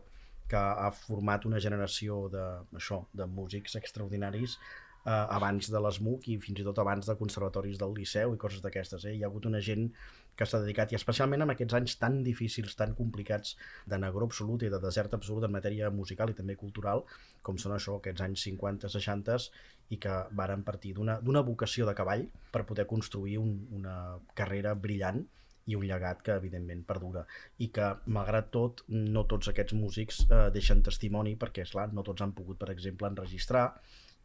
[0.51, 2.45] que ha format una generació de,
[2.75, 4.57] això, de músics extraordinaris
[5.05, 8.63] eh, abans de l'ESMUC i fins i tot abans de conservatoris del Liceu i coses
[8.65, 9.05] d'aquestes.
[9.07, 9.15] Eh?
[9.15, 9.87] Hi ha hagut una gent
[10.41, 13.53] que s'ha dedicat, i especialment en aquests anys tan difícils, tan complicats,
[13.85, 17.05] de negró absolut i de desert absolut en matèria musical i també cultural,
[17.45, 19.37] com són això, aquests anys 50, 60,
[19.93, 23.95] i que varen partir d'una vocació de cavall per poder construir un, una
[24.37, 25.21] carrera brillant
[25.69, 27.25] i un llegat que evidentment perdura.
[27.61, 32.23] I que malgrat tot no tots aquests músics eh, deixen testimoni perquè esclar, no tots
[32.25, 33.67] han pogut per exemple enregistrar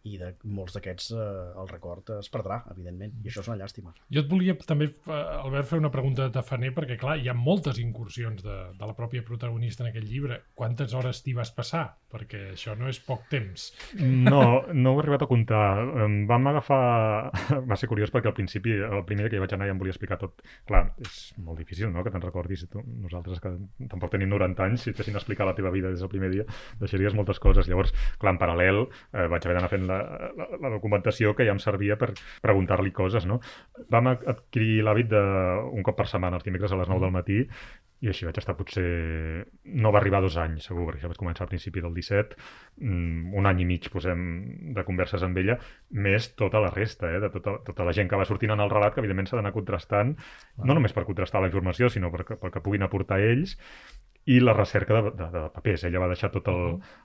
[0.06, 1.26] i de molts d'aquests eh,
[1.60, 3.92] el record es perdrà, evidentment, i això és una llàstima.
[4.12, 7.36] Jo et volia també, eh, Albert, fer una pregunta de tafaner, perquè, clar, hi ha
[7.36, 10.40] moltes incursions de, de la pròpia protagonista en aquest llibre.
[10.58, 11.84] Quantes hores t'hi vas passar?
[12.12, 13.68] Perquè això no és poc temps.
[13.98, 15.64] No, no ho he arribat a comptar.
[16.30, 16.82] Vam agafar...
[17.70, 19.94] Va ser curiós perquè al principi, el primer que hi vaig anar ja em volia
[19.94, 20.44] explicar tot.
[20.68, 22.66] Clar, és molt difícil, no?, que te'n recordis.
[22.70, 23.52] Tu, nosaltres, que
[23.90, 26.46] tampoc tenim 90 anys, si et fessin explicar la teva vida des del primer dia,
[26.80, 27.68] deixaries moltes coses.
[27.70, 27.92] Llavors,
[28.22, 29.95] clar, en paral·lel, eh, vaig haver d'anar fent la,
[30.36, 32.12] la, la documentació que ja em servia per
[32.44, 33.40] preguntar-li coses, no?
[33.92, 35.24] Vam ad- adquirir l'hàbit de
[35.72, 37.42] un cop per setmana, els dimecres a les 9 del matí,
[38.04, 38.84] i així vaig estar potser...
[39.64, 42.36] No va arribar a dos anys, segur, perquè això vaig començar al principi del 17,
[42.84, 44.26] mm, un any i mig posem
[44.76, 45.56] de converses amb ella,
[45.90, 48.72] més tota la resta, eh, de tota, tota la gent que va sortint en el
[48.72, 50.12] relat, que evidentment s'ha d'anar contrastant,
[50.60, 53.56] no només per contrastar la informació, sinó perquè, pel que puguin aportar ells,
[54.26, 55.84] i la recerca de, de, de papers.
[55.86, 56.62] Ella va deixar tot el...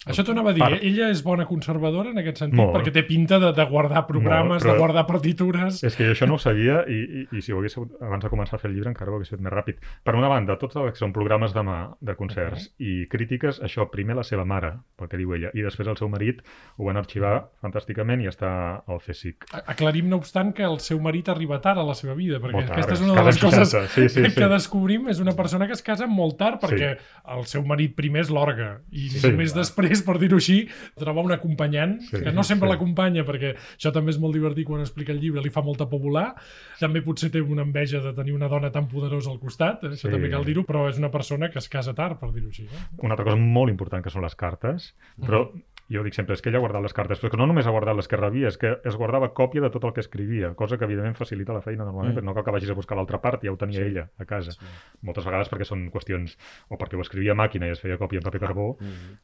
[0.09, 0.79] Això t'ho anava a dir, Part.
[0.79, 0.87] eh?
[0.89, 2.73] ella és bona conservadora en aquest sentit, Molt.
[2.73, 5.83] perquè té pinta de, de guardar programes, Molt, de guardar partitures...
[5.85, 8.31] És que això no ho sabia i, i, i si ho hagués sabut abans de
[8.33, 9.77] començar a fer el llibre encara ho hagués fet més ràpid.
[10.03, 13.85] Per una banda, tots els que són programes de mà, de concerts i crítiques, això
[13.93, 16.41] primer la seva mare, pel que diu ella, i després el seu marit
[16.77, 18.51] ho van arxivar fantàsticament i està
[18.87, 19.45] al CSIC.
[19.53, 22.65] A- Aclarim, no obstant, que el seu marit arriba tard a la seva vida, perquè
[22.65, 24.51] tard, aquesta és es una de les coses amb 60, sí, sí, que sí.
[24.57, 26.95] descobrim, és una persona que es casa molt tard, perquè
[27.31, 29.61] el seu marit primer és l'orga, i Sí, només clar.
[29.63, 32.73] després, per dir-ho així, troba un acompanyant, Sí, que no sempre sí.
[32.73, 35.99] l'acompanya, perquè això també és molt divertit quan explica el llibre, li fa molta por
[36.01, 36.35] volar,
[36.79, 39.87] també potser té una enveja de tenir una dona tan poderosa al costat, eh?
[39.89, 40.11] això Sí.
[40.11, 42.63] també cal dir-ho, però és una persona que es casa tard, per dir-ho així.
[42.63, 42.87] Eh?
[43.03, 45.51] Una altra cosa molt important que són les cartes, però
[45.91, 47.71] jo dic sempre, és que ella ha guardat les cartes, però que no només ha
[47.75, 50.77] guardat les que rebia, és que es guardava còpia de tot el que escrivia, cosa
[50.77, 52.17] que evidentment facilita la feina normalment, Mm.
[52.19, 53.89] perquè no cal que vagis a buscar l'altra part, ja ho tenia Sí.
[53.91, 54.51] ella a casa.
[54.53, 54.59] Sí.
[55.01, 56.37] Moltes vegades perquè són qüestions,
[56.69, 59.17] o perquè ho escrivia a màquina i es feia còpia en paper carbó, Mm.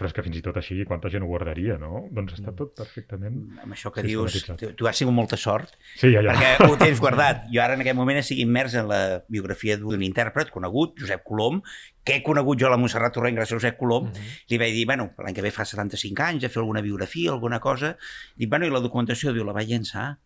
[0.00, 2.06] Però és que fins i tot així, quanta gent ho guardaria, no?
[2.10, 2.40] Doncs Mm.
[2.40, 3.36] està tot perfectament...
[3.62, 6.32] Amb això que dius, tu, tu has tingut molta sort, Sí, ja, ja.
[6.32, 7.44] perquè ho tens guardat.
[7.52, 11.60] Jo ara en aquest moment estic immers en la biografia d'un intèrpret conegut, Josep Colom,
[12.02, 14.32] que he conegut jo la Montserrat Torrent gràcies a Josep Colom, Mhm.
[14.48, 17.60] li vaig dir, bueno, l'any que ve fa 75 anys, de fer alguna biografia, alguna
[17.60, 17.96] cosa.
[18.36, 19.32] Dic, bueno, i la documentació?
[19.36, 20.16] Diu, la vaig llançar.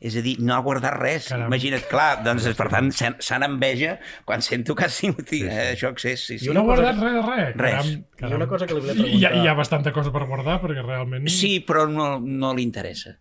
[0.00, 1.26] És a dir, no ha guardat res.
[1.28, 1.50] Caram.
[1.50, 5.48] Imagina't, clar, doncs, per tant, se, se n'enveja quan sento que ha sigut sí, sí.
[5.74, 6.22] això accés.
[6.24, 6.48] Sí, sí.
[6.48, 7.56] I No cosa guardat res de res.
[7.60, 7.90] Res.
[8.16, 9.44] Caram, I una cosa que li volia I hi, ha, preguntar...
[9.44, 11.28] hi ha bastanta cosa per guardar, perquè realment...
[11.28, 13.18] Sí, però no, no li interessa.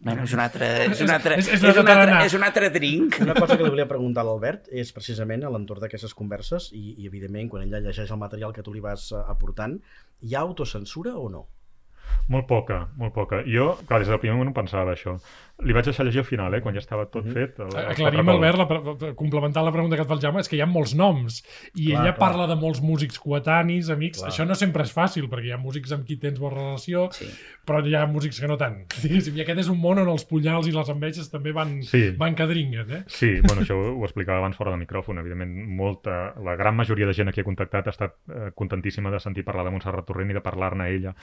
[0.00, 2.46] Bueno, és un altre, és un altre, és- és, és és, un altre, és un
[2.46, 3.18] altre drink.
[3.20, 6.94] Una cosa que li volia preguntar a l'Albert és precisament a l'entorn d'aquestes converses i,
[7.02, 9.76] i evidentment quan ella llegeix el material que tu li vas eh, aportant,
[10.24, 11.44] hi ha autocensura o no?
[12.28, 13.42] Molt poca, molt poca.
[13.46, 15.18] Jo, clar, des del primer moment ho pensava, això.
[15.64, 17.32] Li vaig deixar llegir al final, eh, quan ja estava tot Mhm.
[17.34, 17.58] fet.
[17.58, 20.48] El, els Aclarim, Albert, la, pre- complementar la pregunta que et fa el Jaume, és
[20.48, 21.42] que hi ha molts noms
[21.74, 22.18] i Clar, ella clar.
[22.18, 24.18] parla de molts músics coetanis, amics.
[24.20, 24.30] Clar.
[24.30, 27.26] Això no sempre és fàcil, perquè hi ha músics amb qui tens bona relació, Sí.
[27.66, 28.86] però hi ha músics que no tant.
[29.02, 32.10] Diguéssim, I aquest és un món on els punyals i les enveges també van, Sí.
[32.16, 33.02] van cadringuen, eh?
[33.08, 35.18] Sí, bueno, això ho ho explicava abans fora de micròfon.
[35.18, 39.10] Evidentment, molta, la gran majoria de gent a qui he contactat ha estat eh, contentíssima
[39.10, 41.14] de sentir parlar de Montserrat Torrent i de parlar-ne a ella,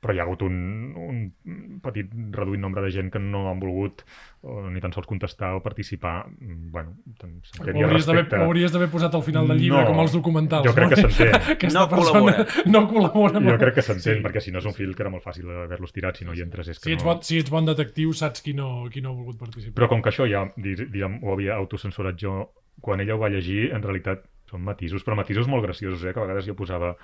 [0.00, 0.54] però hi ha hagut un,
[0.94, 4.04] un petit reduït nombre de gent que no han volgut
[4.46, 6.28] o ni tan sols contestar o participar.
[6.38, 8.36] Mm, Bueno, doncs, Ho hauries respecte.
[8.38, 10.66] ho hauries d'haver posat al final del llibre, No, com els documentals.
[10.68, 10.94] jo crec no?
[10.94, 11.72] que s'entén.
[11.74, 12.46] No persona col·labora.
[12.66, 13.42] no col·labora.
[13.50, 14.22] Jo crec que s'entén, Sí.
[14.22, 16.42] perquè si no és un fil que era molt fàcil haver-los tirat, si no hi
[16.42, 17.10] entres és que Si ets, no...
[17.14, 19.74] bon, si ets bon detectiu, saps qui no, qui no ha volgut participar.
[19.74, 23.72] Però com que això ja, diríem, ho havia autocensurat jo, quan ella ho va llegir,
[23.74, 26.14] en realitat són matisos, però matisos molt graciosos, eh?
[26.14, 26.94] que a vegades jo posava,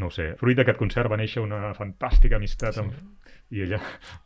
[0.00, 2.96] no sé, fruit d'aquest concert va néixer una fantàstica amistat amb...
[3.54, 3.78] i ella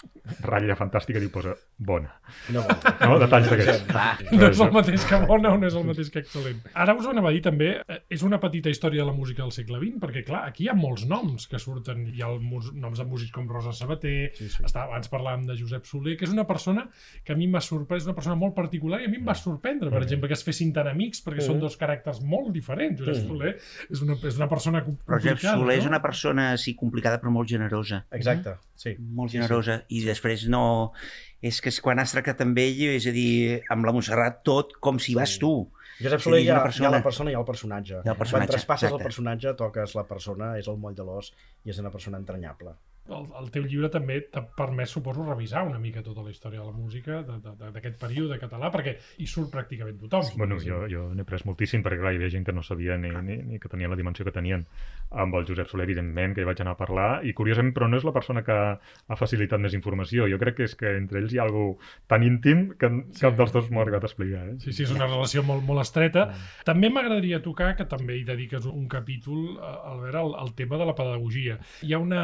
[0.45, 2.11] ratlla fantàstica i diu posa bona.
[2.53, 2.79] No vol.
[3.09, 3.17] No?
[3.23, 4.33] Detalls d'aquests.
[4.35, 6.59] No és el mateix que bona o no és el mateix que excel·lent.
[6.75, 9.43] Ara us ho anava a dir també, eh, és una petita història de la música
[9.45, 12.43] del segle XX, perquè clar, aquí hi ha molts noms que surten, hi ha el
[12.45, 14.63] noms de músics com Rosa Sabater, Sí, sí.
[14.67, 16.89] està, abans parlàvem de Josep Soler, que és una persona
[17.25, 19.91] que a mi m'ha sorprès, una persona molt particular i a mi em va sorprendre,
[19.91, 23.01] per exemple, que es fessin tan amics, perquè són dos caràcters molt diferents.
[23.01, 23.55] Josep Soler
[23.89, 25.57] és una, és una persona com- Però Josep complicada.
[25.63, 25.91] Soler és no?
[25.95, 28.05] una persona, sí, complicada, però molt generosa.
[28.13, 28.95] Exacte, sí.
[29.19, 29.81] Molt generosa.
[29.91, 30.93] I després no...
[31.45, 34.97] És que quan has tractat amb ell, és a dir, amb la Montserrat, tot com
[34.99, 35.39] si vas Sí.
[35.45, 35.53] tu.
[36.01, 36.91] Josep Sí, Soler hi ha, una hi ha persona.
[36.97, 37.95] la persona i hi ha el personatge.
[38.05, 39.03] Hi ha el personatge, Quan traspasses exacte.
[39.03, 41.33] el personatge, toques la persona, és el moll de l'os
[41.65, 42.75] i és una persona entranyable.
[43.09, 46.67] El, el teu llibre també t'ha permès, suposo, revisar una mica tota la història de
[46.67, 50.33] la música d'aquest període català, perquè hi surt pràcticament tothom.
[50.39, 53.11] Bueno, jo, jo n'he pres moltíssim, perquè clar, hi havia gent que no sabia ni,
[53.25, 54.67] ni, ni que tenien la dimensió que tenien.
[55.11, 57.97] Amb el Josep Soler, evidentment, que hi vaig anar a parlar, i curiosament, però no
[57.97, 60.29] és la persona que ha facilitat més informació.
[60.29, 63.21] Jo crec que és que entre ells hi ha algú tan íntim que Sí.
[63.21, 64.45] cap dels dos m'ho ha arribat a explicar.
[64.49, 64.57] Eh?
[64.61, 66.29] Sí, sí, és una relació molt, molt estreta.
[66.65, 70.87] També m'agradaria tocar, que també hi dediques un capítol, eh, Albert, al, al tema de
[70.87, 71.59] la pedagogia.
[71.83, 72.23] Hi ha una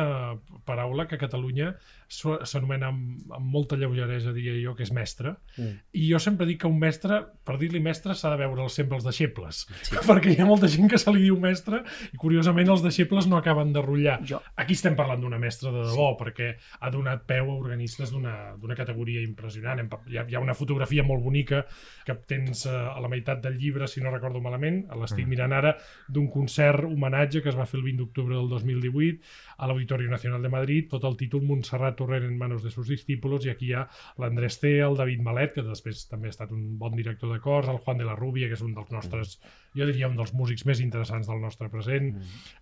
[0.74, 1.76] paraula que Catalunya
[2.14, 5.34] s'anomena amb, amb molta lleugeresa, diria jo, que és mestre.
[5.56, 5.74] Mm.
[6.00, 9.06] I jo sempre dic que un mestre, per dir-li mestre, s'ha de veure sempre els
[9.06, 9.64] deixebles.
[9.82, 9.98] Sí.
[10.08, 13.38] Perquè hi ha molta gent que se li diu mestre i, curiosament, els deixebles no
[13.40, 14.20] acaben de rotllar.
[14.26, 16.20] Jo, Aquí estem parlant d'una mestra de debò, sí.
[16.22, 16.50] perquè
[16.80, 19.80] ha donat peu a organistes d'una d'una categoria impressionant.
[19.80, 21.62] Hem Hi ha, hi ha una fotografia molt bonica
[22.04, 25.30] que tens eh, a la meitat del llibre, si no recordo malament, l'estic Mm.
[25.30, 25.70] mirant ara,
[26.08, 29.20] d'un concert homenatge que es va fer el 20 d'octubre del 2018
[29.58, 33.48] a l'Auditori Nacional de Madrid, tot el títol Montserrat Torrent en manos de sus discípulos,
[33.48, 33.86] i aquí hi ha
[34.20, 37.70] l'Andrés T, el David Malet, que després també ha estat un bon director de cors,
[37.72, 39.38] el Juan de la Rubia, que és un dels nostres,
[39.74, 42.12] jo diria, un dels músics més interessants del nostre present.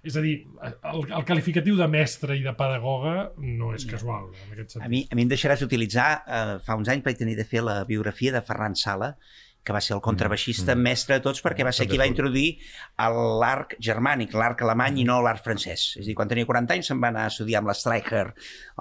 [0.07, 4.57] És a dir, el, el qualificatiu de mestre i de pedagoga no és casual, en
[4.57, 4.93] aquest a sentit.
[4.95, 7.83] mi, a mi em deixaràs utilitzar, eh, fa uns anys vaig tenir de fer la
[7.89, 9.17] biografia de Ferran Sala,
[9.63, 10.83] que va ser el contrabaixista Mm, mm.
[10.83, 12.59] mestre de tots perquè va ser qui va introduir
[12.99, 15.97] l'arc germànic, l'arc alemany i no l'arc francès.
[15.99, 18.25] És a dir, quan tenia 40 anys se'n va anar a estudiar amb l'Streicher,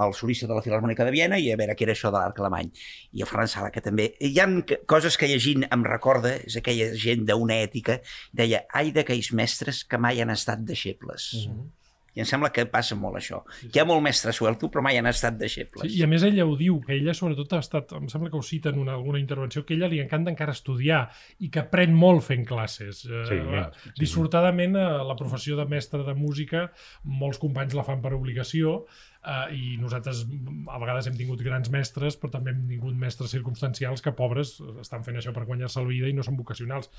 [0.06, 2.39] el solista de la Filharmònica de Viena, i a veure què era això de l'arc
[2.41, 2.72] alemany.
[3.13, 4.12] I el Ferran Sala, que també...
[4.20, 4.48] Hi ha
[4.89, 8.00] coses que llegint em recorda, és aquella gent d'una ètica,
[8.34, 11.34] deia, ai d'aquells mestres que mai han estat deixebles.
[11.46, 11.70] Mhm.
[12.15, 13.38] I em sembla que passa molt això.
[13.69, 15.86] Hi ha molt mestre suelto, però mai han estat deixebles.
[15.86, 18.36] Sí, I a més ella ho diu, que ella sobretot ha estat, em sembla que
[18.36, 21.06] ho cita en una, alguna intervenció, que a ella li encanta encara estudiar
[21.39, 23.06] i que aprèn molt fent classes.
[23.08, 23.93] Eh, Sí, eh, sí.
[24.02, 26.65] Dissortadament, eh, la professió de mestre de música,
[27.04, 28.82] molts companys la fan per obligació,
[29.25, 34.03] uh, i nosaltres a vegades hem tingut grans mestres, però també hem tingut mestres circumstancials
[34.05, 36.91] que, pobres, estan fent això per guanyar-se la vida i no són vocacionals.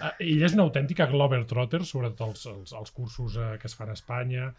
[0.00, 3.76] Uh, ella és una autèntica Glover Trotter, sobretot els, els, els cursos uh, que es
[3.78, 4.50] fan a Espanya,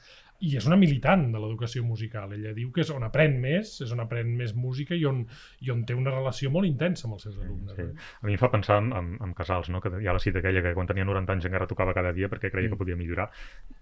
[0.42, 2.34] i és una militant de l'educació musical.
[2.34, 5.22] Ella diu que és on aprèn més, és on aprèn més música i on,
[5.62, 7.76] i on té una relació molt intensa amb els seus alumnes.
[7.78, 7.86] Sí.
[7.86, 8.10] eh?
[8.22, 9.82] A mi em fa pensar en, en, en Casals, no?
[9.84, 12.30] que hi ha la cita aquella que quan tenia 90 anys encara tocava cada dia
[12.32, 13.30] perquè creia que podia millorar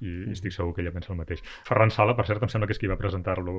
[0.02, 1.44] i, i estic segur que ella pensa el mateix.
[1.68, 3.56] Ferran Sala, per cert, em sembla que és qui va presentar-lo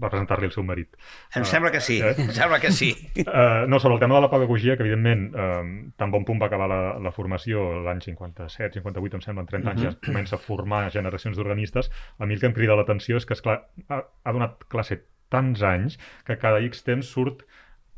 [0.00, 0.94] va presentar-li el seu marit.
[1.34, 2.14] Em Ah, sembla que sí, eh?
[2.18, 2.92] em sembla que sí.
[3.20, 6.46] Uh, no, sobre el tema de la pedagogia, que evidentment uh, tan bon punt va
[6.46, 10.42] acabar la, la formació l'any 57, 58, em sembla, en 30 anys ja comença a
[10.42, 14.36] formar generacions d'organistes, a mi el que em crida l'atenció és que, esclar, ha, ha
[14.36, 15.00] donat classe
[15.32, 15.96] tants anys
[16.28, 17.42] que cada X temps surt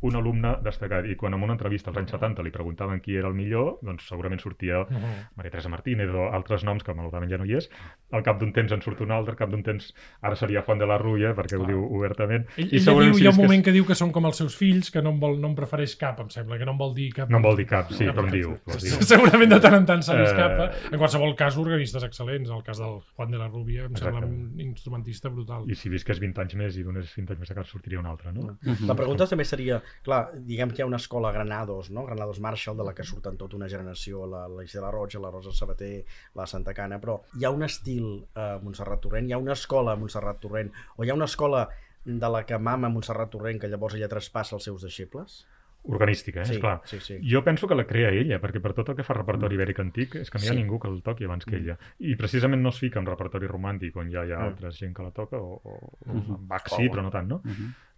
[0.02, 3.28] un alumne destacat i quan en una entrevista als anys 70 li preguntaven qui era
[3.28, 5.28] el millor, doncs segurament sortia Uh -huh.
[5.36, 7.70] Maria Teresa Martínez o altres noms que malauradament ja no hi és.
[8.12, 10.78] Al cap d'un temps en surt un altre, al cap d'un temps ara seria Juan
[10.78, 11.68] de la Rulla, perquè ho Clar.
[11.68, 12.46] diu obertament.
[12.56, 14.12] Ell, I segurament diu, si hi ha un que moment és- que diu que són
[14.12, 16.64] com els seus fills, que no en, vol, no en prefereix cap, em sembla, que
[16.66, 17.28] no en vol dir cap.
[17.30, 18.58] No en vol dir cap, sí, Cap, però en diu.
[19.00, 20.70] Segurament de tant en tant se li Eh, escapa.
[20.92, 22.50] En qualsevol cas, organistes excel·lents.
[22.54, 24.52] El cas del Juan de la Rubia em sembla Exactament.
[24.54, 25.64] un instrumentista brutal.
[25.70, 28.32] I si visqués 20 anys més i donés 20 anys més casa, sortiria un altre,
[28.32, 28.56] no?
[28.86, 32.04] La pregunta també seria, clar, diguem que hi ha una escola Granados, no?
[32.06, 35.52] Granados Marshall, de la que surten tota una generació, la, la Isela Roig, la Rosa
[35.52, 39.52] Sabater, la Santa Cana, però hi ha un estil a Montserrat Torrent, hi ha una
[39.52, 41.68] escola a Montserrat Torrent, o hi ha una escola
[42.04, 45.46] de la que mama Montserrat Torrent que llavors ella traspassa als seus deixebles?
[45.88, 46.46] Organística, eh?
[46.46, 46.80] Sí, Esclar.
[46.84, 47.18] sí, sí.
[47.22, 50.16] Jo penso que la crea ella, perquè per tot el que fa repertori ibèric antic
[50.18, 50.58] és que no hi ha Sí.
[50.58, 51.76] ningú que el toqui abans que ella.
[52.00, 54.48] I precisament no es fica en repertori romàntic on ja hi ha Mm.
[54.48, 56.34] altra gent que la toca, o, o, o Mhm.
[56.34, 57.40] en Bach sí, però no tant, no?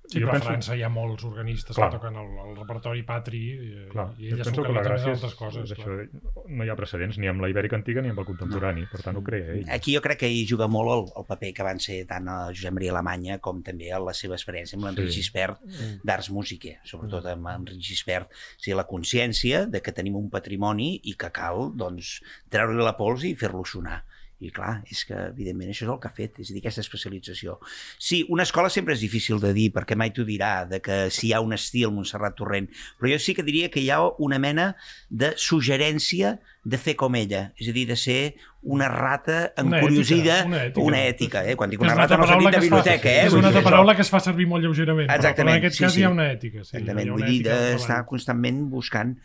[0.08, 1.90] Sí, jo però penso- a França hi ha molts organistes Clar.
[1.90, 5.72] que toquen el, el repertori patri i, Clar, i gràcia és, d'altres coses.
[5.76, 5.86] clar.
[5.98, 9.02] això, no hi ha precedents ni amb la ibèrica antiga ni amb el contemporani, per
[9.04, 9.66] tant ho crea ell.
[9.68, 12.38] Aquí jo crec que hi juga molt el, el paper que van ser tant a
[12.54, 15.20] Josep Maria Alemanya com també a la seva experiència amb l'Enric Sí.
[15.20, 15.60] Gispert
[16.04, 18.32] d'Arts Música, sobretot amb Enric Gispert.
[18.32, 22.96] O sigui, la consciència de que tenim un patrimoni i que cal doncs, treure-li la
[22.96, 24.04] pols i fer-lo sonar.
[24.40, 26.80] I clar, és que evidentment això és el que ha fet, és a dir, aquesta
[26.84, 27.56] especialització.
[27.98, 31.26] Sí, una escola sempre és difícil de dir, perquè mai t'ho dirà, de que si
[31.28, 32.68] hi ha un estil Montserrat Torrent,
[33.00, 34.76] però jo sí que diria que hi ha una mena
[35.10, 40.38] de suggerència de fer com ella, és a dir, de ser una rata Una encuriosida,
[40.44, 40.84] ètica, una ètica.
[40.86, 41.56] una ètica, eh?
[41.56, 43.26] quan dic una una rata no altra sentit de biblioteca, eh?
[43.26, 45.76] És una altra paraula que es fa servir molt lleugerament, però- però Exactament, en aquest
[45.78, 46.00] sí, cas sí.
[46.00, 46.62] hi ha una ètica.
[46.64, 49.16] Sí, Exactament, vull una dir, d'estar constantment buscant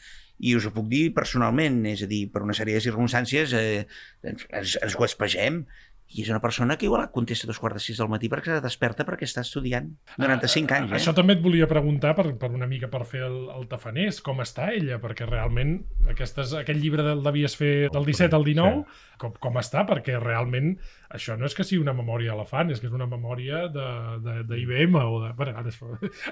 [0.43, 3.85] i us ho puc dir personalment, és a dir, per una sèrie de circumstàncies eh,
[4.27, 5.63] ens, ens, guaspegem
[6.13, 8.63] i és una persona que igual contesta dos quarts de sis del matí perquè se
[8.63, 9.87] desperta perquè està estudiant
[10.21, 10.99] 95 anys, eh?
[10.99, 14.43] Això també et volia preguntar per, per una mica per fer el, el tafaners, com
[14.43, 15.79] està ella, perquè realment
[16.13, 18.83] aquestes, aquest llibre del devies fer del 17 al 19,
[19.21, 19.87] com, com està?
[19.89, 20.75] Perquè realment
[21.13, 23.87] això no és que sigui una memòria d'elefant, és que és una memòria de,
[24.25, 25.31] de, de IBM o de...
[25.37, 25.73] Bueno, ara,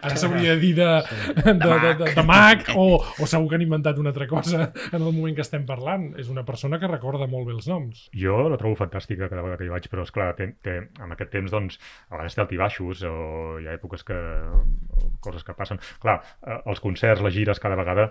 [0.02, 0.88] ara s'hauria de dir de,
[1.38, 4.98] de, de, de, de Mac o, o segur que han inventat una altra cosa en
[4.98, 6.10] el moment que estem parlant.
[6.22, 8.08] És una persona que recorda molt bé els noms.
[8.18, 11.32] Jo la trobo fantàstica cada vegada que hi vaig, però esclar, té, té, en aquest
[11.34, 11.80] temps doncs,
[12.10, 13.16] a vegades té altibaixos o
[13.62, 14.20] hi ha èpoques que...
[15.24, 15.82] coses que passen.
[16.04, 18.10] Clar, eh, els concerts, les gires, cada vegada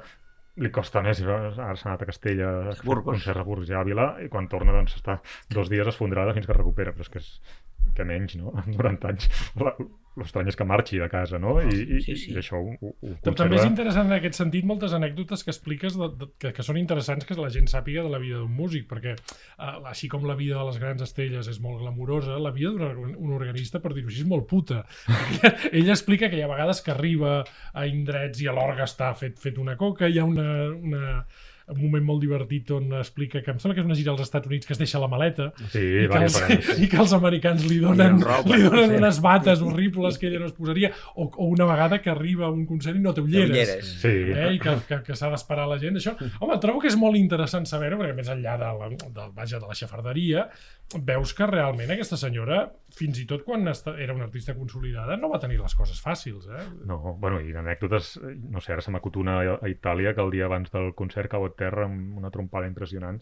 [0.61, 3.15] li costa més, ara s'ha anat a Castella, a Burgos.
[3.15, 5.21] concerts a Burgos i Àvila, i quan torna doncs està
[5.55, 7.31] dos dies esfondrada fins que es recupera, però és que és
[7.97, 8.53] que menys, no?
[8.61, 9.31] Amb 90 anys.
[10.19, 11.53] L'estrany és que marxi de casa, no?
[11.63, 12.33] I, i, Sí, sí.
[12.35, 12.91] i això ho, ho,
[13.23, 13.69] Però També és conserva.
[13.71, 17.37] interessant en aquest sentit moltes anècdotes que expliques de, de, que, que són interessants que
[17.39, 20.65] la gent sàpiga de la vida d'un músic, perquè eh, així com la vida de
[20.67, 24.25] les grans estrelles és molt glamurosa, la vida d'un orga- un organista, per dir-ho així,
[24.27, 24.83] és molt puta.
[25.07, 27.39] Perquè Ell explica que hi ha vegades que arriba
[27.73, 31.23] a indrets i a l'orga està fet, fet una coca, hi ha una, una,
[31.71, 34.51] un moment molt divertit on explica que em sembla que és una gira als Estats
[34.51, 36.39] Units que es deixa la maleta Sí, i, que els,
[36.85, 38.99] i que els americans li donen, roba, li donen sí.
[39.01, 42.51] unes bates horribles que ella no es posaria o, o una vegada que arriba a
[42.55, 43.95] un concert i no té ulleres, Ulleres.
[44.03, 44.51] Sí, eh?
[44.57, 47.69] i que, que, que s'ha d'esperar la gent això, home, trobo que és molt interessant
[47.69, 50.49] saber-ho perquè més enllà de la, de, vaja, de la xafarderia
[51.07, 52.65] veus que realment aquesta senyora
[52.97, 56.65] fins i tot quan era una artista consolidada no va tenir les coses fàcils eh?
[56.89, 60.25] No, bueno, i d'anècdotes, eh, no sé, ara se m'acut una a a Itàlia que
[60.25, 63.21] el dia abans del concert cau a terra amb una trompada impressionant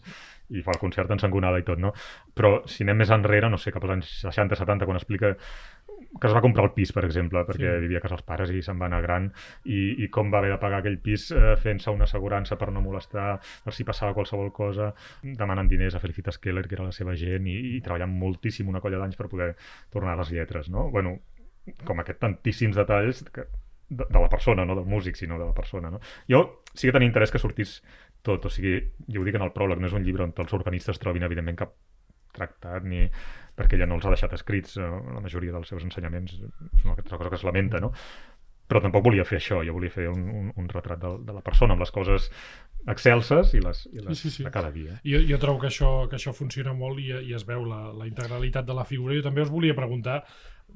[0.55, 1.91] i fa el concert ensangonada i tot, no?
[2.33, 5.35] Però si anem més enrere, no sé, cap als anys 60-70, quan explica
[6.09, 7.81] que es va comprar el pis, per exemple, perquè Sí.
[7.83, 9.27] vivia a casa els pares i se'n va anar gran,
[9.69, 12.81] i, i com va haver de pagar aquell pis eh, fent-se una assegurança per no
[12.81, 14.89] molestar, per si passava qualsevol cosa,
[15.21, 18.81] demanant diners a Felicitas Keller, que era la seva gent, i, i treballant moltíssim una
[18.81, 19.51] colla d'anys per poder
[19.93, 20.87] tornar les lletres, no?
[20.89, 21.17] Bueno,
[21.85, 23.45] com aquest tantíssims detalls que,
[23.89, 25.91] de, de la persona, no del músic, sinó de la persona.
[25.93, 25.99] No?
[26.29, 27.79] Jo sí que tenia interès que sortís
[28.25, 30.55] tot, o sigui, jo ho dic en el pròleg, no és un llibre on els
[30.57, 31.75] organistes trobin, evidentment, cap
[32.35, 33.05] tractat, ni
[33.57, 36.95] perquè ella no els ha deixat escrits, eh, la majoria dels seus ensenyaments, és una
[36.95, 37.91] altra cosa que es lamenta, no?
[38.69, 41.41] Però tampoc volia fer això, jo volia fer un, un, un retrat de, de la
[41.41, 42.29] persona amb les coses
[42.87, 44.45] excelses i les, i les Sí, sí, sí.
[44.45, 44.99] de cada dia.
[45.03, 48.07] Jo, jo trobo que això, que això funciona molt i, i es veu la, la
[48.07, 49.17] integralitat de la figura.
[49.17, 50.21] Jo també us volia preguntar,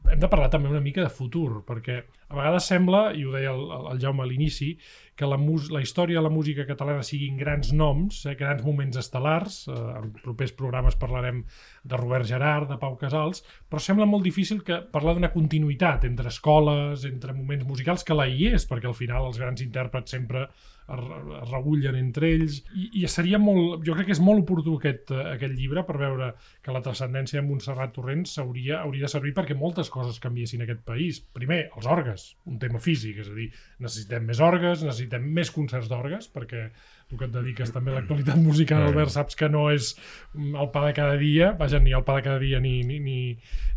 [0.10, 3.54] hem de parlar també una mica de futur, perquè a vegades sembla, i ho deia
[3.54, 3.64] el,
[3.94, 4.74] el Jaume a l'inici,
[5.16, 9.59] que la, la història de la música catalana siguin grans noms, eh, grans moments estel·lars,
[9.70, 11.43] eh, en propers programes parlarem
[11.84, 16.34] de Robert Gerard, de Pau Casals, però sembla molt difícil que parlar d'una continuïtat entre
[16.34, 20.47] escoles, entre moments musicals, que la hi és, perquè al final els grans intèrprets sempre
[20.84, 25.14] es regullen entre ells i, i seria molt, jo crec que és molt oportú aquest,
[25.16, 26.34] eh, aquest llibre per veure
[26.64, 30.68] que la transcendència de Montserrat Torrents hauria, hauria de servir perquè moltes coses canviessin en
[30.68, 31.22] aquest país.
[31.36, 33.49] Primer, els orgues, un tema físic, és a dir,
[33.84, 36.68] necessitem més orgues, necessitem més concerts d'orgues, perquè
[37.10, 39.93] tu que et dediques també a l'actualitat musical, Albert, saps que no és
[40.34, 42.99] mm, el pa de cada dia, vaja, ni el pa de cada dia ni, ni,
[43.04, 43.18] ni,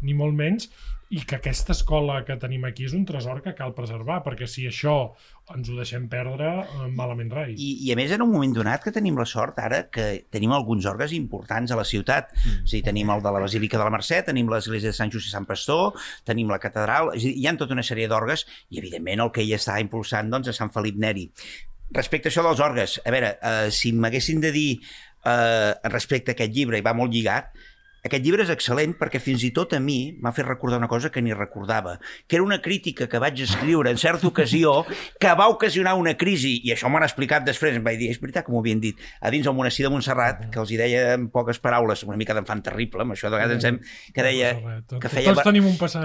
[0.02, 0.70] ni molt menys,
[1.14, 4.64] i que aquesta escola que tenim aquí és un tresor que cal preservar, perquè si
[4.66, 4.94] això
[5.54, 7.52] ens ho deixem perdre, eh, malament rai.
[7.54, 10.50] I, I a més, en un moment donat que tenim la sort ara que tenim
[10.56, 12.34] alguns orgues importants a la ciutat.
[12.34, 12.64] Mm.
[12.64, 15.30] A dir, tenim el de la Basílica de la Mercè, tenim l'església de Sant Just
[15.30, 15.94] i Sant Pastor,
[16.26, 19.30] tenim la catedral, és a dir, hi ha tota una sèrie d'orgues i, evidentment, el
[19.30, 21.28] que ella està impulsant doncs, a Sant Felip Neri.
[21.94, 26.34] Respecte a això dels orgues, a veure, eh, si m'haguessin de dir eh, respecte a
[26.34, 27.54] aquest llibre, i va molt lligat,
[28.06, 31.10] aquest llibre és excel·lent perquè fins i tot a mi m'ha fet recordar una cosa
[31.12, 31.96] que ni recordava,
[32.26, 34.84] que era una crítica que vaig escriure en certa ocasió
[35.20, 38.46] que va ocasionar una crisi, i això m'han explicat després, em vaig dir, és veritat
[38.46, 41.28] que m'ho havien dit, a dins del monestir de Montserrat, que els hi deia en
[41.34, 43.80] poques paraules, una mica d'enfant terrible, amb això de vegades ens hem,
[44.14, 44.54] que deia
[45.00, 45.36] que feia,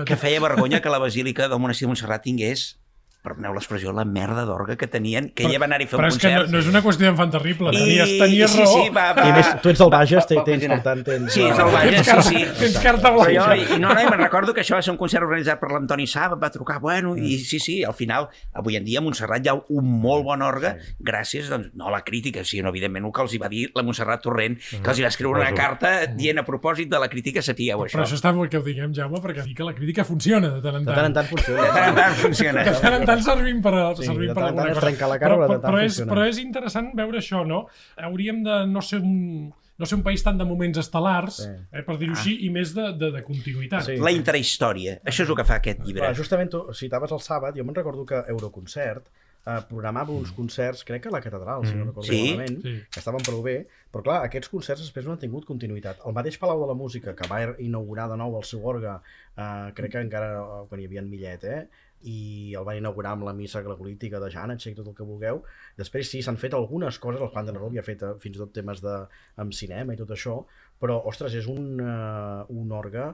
[0.07, 2.80] que feia vergonya que la basílica del monestir de Montserrat tingués
[3.21, 6.13] perdoneu l'expressió, la merda d'orga que tenien, que ella va anar-hi a fer Però un
[6.13, 6.51] és que no, concert.
[6.53, 8.73] no és una qüestió d'enfant terrible, tenies, I- tenies sí, raó.
[8.83, 9.27] sí, va, va.
[9.29, 11.33] I més, tu ets el Bages, Va- va- tens, per tant, tens...
[11.33, 12.45] Sí, ets el Bages, sí, sí.
[12.59, 13.55] tens carta Però blanca.
[13.55, 15.69] jo, i no, no, i me'n recordo que això va ser un concert organitzat per
[15.71, 19.45] l'Antoni Saba, va trucar, bueno, i sí, sí, al final, avui en dia a Montserrat
[19.45, 23.13] hi ha un molt bon orgue, gràcies, doncs, no a la crítica, sinó, evidentment, el
[23.13, 26.07] que els hi va dir la Montserrat Torrent, que els hi va escriure una carta
[26.07, 28.01] dient a propòsit de la crítica, sapigueu Però això.
[28.07, 30.85] això està molt que ho diguem, Jaume, perquè que la crítica funciona de tant en
[30.85, 30.95] De tant.
[30.97, 31.61] tant en tant funciona.
[31.61, 32.63] De tant en tant funciona.
[32.63, 34.85] De tant en tant servim per, Sí, servim de per tant alguna tant cosa.
[34.87, 37.67] trencar la cara, però, però però, tant però, és, però és interessant veure això, no?
[37.97, 41.49] Hauríem de no ser un, no ser un país tant de moments estel·lars, Sí.
[41.73, 43.83] eh, per dir-ho així, i més de, de, de continuïtat.
[43.83, 43.97] Sí.
[43.97, 46.01] La interhistòria, això és el que fa aquest llibre.
[46.05, 49.09] Clar, justament tu citaves el sàbat, jo me'n recordo que Euroconcert
[49.43, 52.35] eh, programava uns concerts, crec que a la catedral, si no recordo Sí.
[52.35, 52.75] malament, Sí.
[52.93, 55.97] que estaven prou bé, però clar, aquests concerts després no han tingut continuïtat.
[56.05, 58.99] El mateix Palau de la Música, que va inaugurar de nou el seu orgue,
[59.37, 61.67] eh, crec que encara eh, quan hi havia en Millet, eh?
[62.07, 65.41] I el van inaugurar amb la missa glagolítica de Janacek, tot el que vulgueu.
[65.77, 68.41] Després sí, s'han fet algunes coses, el Juan de Neró havia fet eh, fins i
[68.41, 68.95] tot temes de,
[69.43, 70.39] amb cinema i tot això,
[70.81, 73.11] però, ostres, és un, uh, un orgue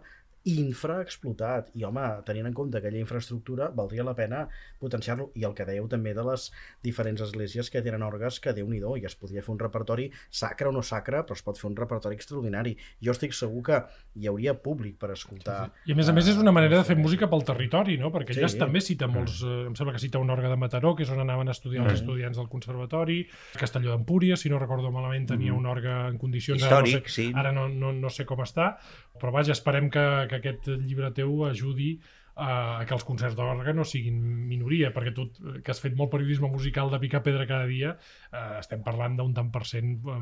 [0.56, 1.72] infraexplotat.
[1.76, 4.46] I home, tenint en compte aquella infraestructura valdria la pena
[4.80, 5.32] potenciar-lo.
[5.36, 6.50] I el que dèieu també de les
[6.84, 10.70] diferents esglésies que tenen orgues que déu nhi i es podria fer un repertori sacre
[10.70, 12.76] o no sacre però es pot fer un repertori extraordinari.
[13.04, 13.82] Jo estic segur que
[14.16, 16.98] hi hauria públic per escoltar I a més a més és una manera de fer
[16.98, 18.12] música pel territori, no?
[18.14, 18.40] Perquè Sí.
[18.44, 19.42] ella també cita molts...
[19.44, 21.86] Eh, em sembla que cita un orgue de Mataró, que és on anaven a estudiar
[21.86, 23.28] els estudiants del conservatori,
[23.58, 26.62] Castelló d'Empúries, si no recordo malament, tenia un orgue en condicions...
[26.62, 27.32] Històric, ara no sé, sí.
[27.34, 28.76] Ara no, no, no sé com està,
[29.18, 31.98] però vaja, esperem que, que aquest llibre teu ajudi
[32.38, 36.12] a que els concerts d'orgue no siguin minoria, perquè tu, eh, que has fet molt
[36.14, 37.96] periodisme musical de picar pedra cada dia,
[38.30, 40.18] eh, estem parlant d'un tant per cent eh,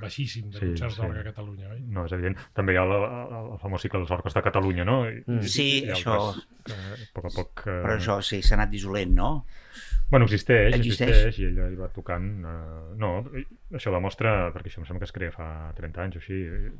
[0.00, 1.02] baixíssim de Sí, concerts sí.
[1.02, 1.82] d'orgue a Catalunya, oi?
[1.92, 2.38] No, és evident.
[2.56, 5.02] També hi ha el, el, el famós cicle dels orques de Catalunya, no?
[5.10, 5.42] I, Mm.
[5.44, 6.14] Sí, i això...
[6.16, 7.62] altres Que, a poc a poc...
[7.66, 7.76] Eh...
[7.84, 9.44] Però això sí, s'ha anat dissolent, no?
[10.08, 11.10] Bueno, existeix, Existeix.
[11.10, 12.30] existeix, i ella hi va tocant...
[12.48, 13.44] Eh, no, i
[13.76, 16.72] això demostra, perquè això em sembla que es crea fa 30 anys o així, eh,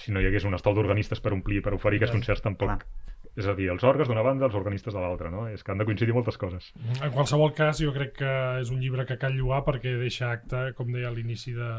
[0.00, 2.76] si no hi hagués un estol d'organistes per omplir, per oferir aquests concerts, tampoc...
[2.76, 3.10] Clar.
[3.32, 5.46] És a dir, els orgues d'una banda, els organistes de l'altra, no?
[5.48, 6.66] És que han de coincidir moltes coses.
[6.98, 10.66] En qualsevol cas, jo crec que és un llibre que cal lloar perquè deixa acte,
[10.76, 11.70] com deia a l'inici de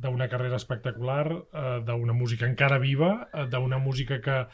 [0.00, 4.46] d'una carrera espectacular, eh, d'una música encara viva, eh, d'una música que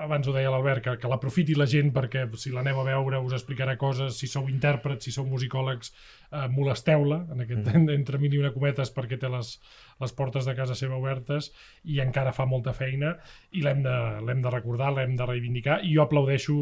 [0.00, 3.34] abans ho deia l'Albert, que, que l'aprofiti la gent perquè si l'aneu a veure us
[3.36, 5.92] explicarà coses, si sou intèrprets, si sou musicòlegs,
[6.34, 7.90] eh, molesteu-la, en aquest, mm.
[7.94, 9.54] entre mil i una cometes, perquè té les,
[10.02, 11.50] les portes de casa seva obertes
[11.90, 13.14] i encara fa molta feina
[13.54, 13.96] i l'hem de,
[14.44, 16.56] de recordar, l'hem de reivindicar i jo aplaudeixo,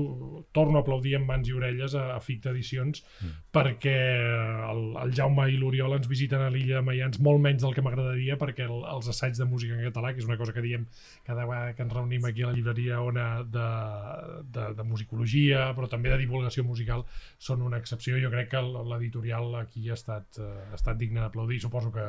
[0.52, 3.34] torno a aplaudir amb mans i orelles a, a Ficta Edicions mm.
[3.54, 3.96] perquè
[4.68, 7.84] el, el Jaume i l'Oriol ens visiten a l'illa de Maians molt menys del que
[7.84, 10.86] m'agradaria perquè el, els assaigs de música en català, que és una cosa que diem
[11.26, 13.68] cada vegada que ens reunim aquí a la llibreria Ona de,
[14.54, 17.04] de, de musicologia, però també de divulgació musical,
[17.38, 18.18] són una excepció.
[18.22, 21.60] Jo crec que l'editorial aquí ha estat, uh, ha estat digne d'aplaudir.
[21.62, 22.08] Suposo que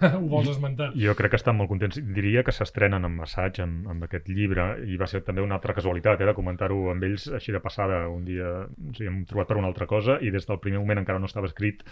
[0.16, 0.92] ho vols esmentar.
[0.98, 2.00] Jo crec que estan molt contents.
[2.16, 5.76] Diria que s'estrenen amb assaig amb, amb aquest llibre i va ser també una altra
[5.76, 8.04] casualitat eh, de comentar-ho amb ells així de passada.
[8.12, 11.02] Un dia ens hi hem trobat per una altra cosa i des del primer moment
[11.02, 11.84] encara no estava escrit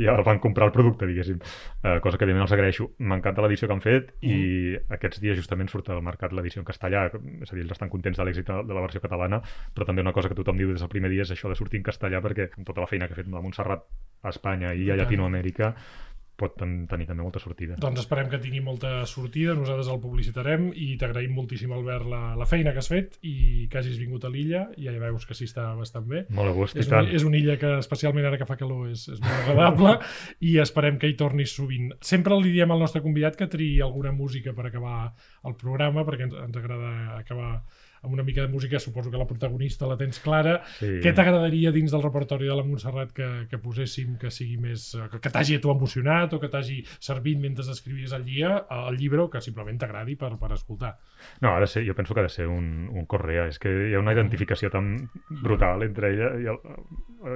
[0.00, 1.40] i ja van comprar el producte, diguéssim.
[1.82, 2.88] Uh, cosa que evidentment els agraeixo.
[2.98, 4.94] M'encanta l'edició que han fet i mm.
[4.96, 8.18] aquests dies justament surt al mercat l'edició en castellà, és a dir, ells estan contents
[8.18, 9.42] de l'èxit de la versió catalana,
[9.74, 11.82] però també una cosa que tothom diu des del primer dia és això de sortir
[11.82, 13.84] en castellà perquè amb tota la feina que ha fet la Montserrat
[14.22, 15.74] a Espanya i a Llatinoamèrica
[16.42, 17.76] pot ten tenir també molta sortida.
[17.80, 22.48] Doncs esperem que tingui molta sortida, nosaltres el publicitarem i t'agraïm moltíssim, Albert, la, la
[22.48, 25.46] feina que has fet i que hagis vingut a l'illa, i ja veus que sí
[25.48, 26.24] està bastant bé.
[26.34, 27.06] Molt a gust, és, i tant.
[27.06, 29.94] Un, és una illa que, especialment ara que fa calor, és, és molt agradable
[30.50, 31.92] i esperem que hi tornis sovint.
[32.12, 35.12] Sempre li diem al nostre convidat que triï alguna música per acabar
[35.46, 37.54] el programa, perquè ens, ens agrada acabar
[38.02, 40.58] amb una mica de música, suposo que la protagonista la tens clara.
[40.78, 40.98] Sí.
[41.04, 44.88] Què t'agradaria dins del repertori de la Montserrat que, que poséssim que sigui més...
[45.12, 48.98] que, que t'hagi a tu emocionat o que t'hagi servit mentre escrivies el llibre, el
[48.98, 50.96] llibre o que simplement t'agradi per, per escoltar?
[51.40, 53.46] No, ha de ser, jo penso que ha de ser un, un Correa.
[53.46, 54.96] És que hi ha una identificació tan
[55.42, 56.58] brutal entre ella i el,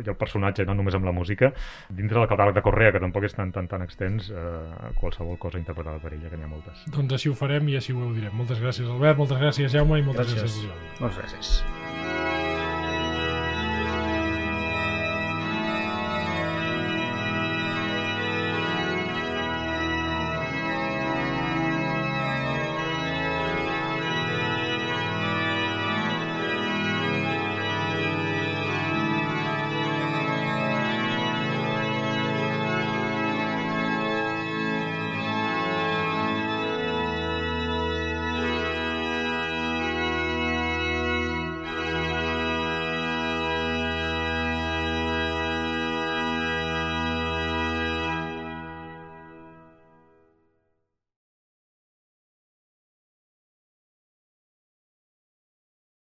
[0.03, 1.53] i el personatge, no només amb la música.
[1.95, 5.63] Dintre del catàleg de Correa, que tampoc és tan, tan, tan extens, eh, qualsevol cosa
[5.63, 6.83] interpretada per ella, que n'hi ha moltes.
[6.91, 8.35] Doncs així ho farem i així ho direm.
[8.35, 10.75] Moltes gràcies, Albert, moltes gràcies, Jaume, i moltes gràcies, gràcies gracias.
[11.01, 11.65] Muchas.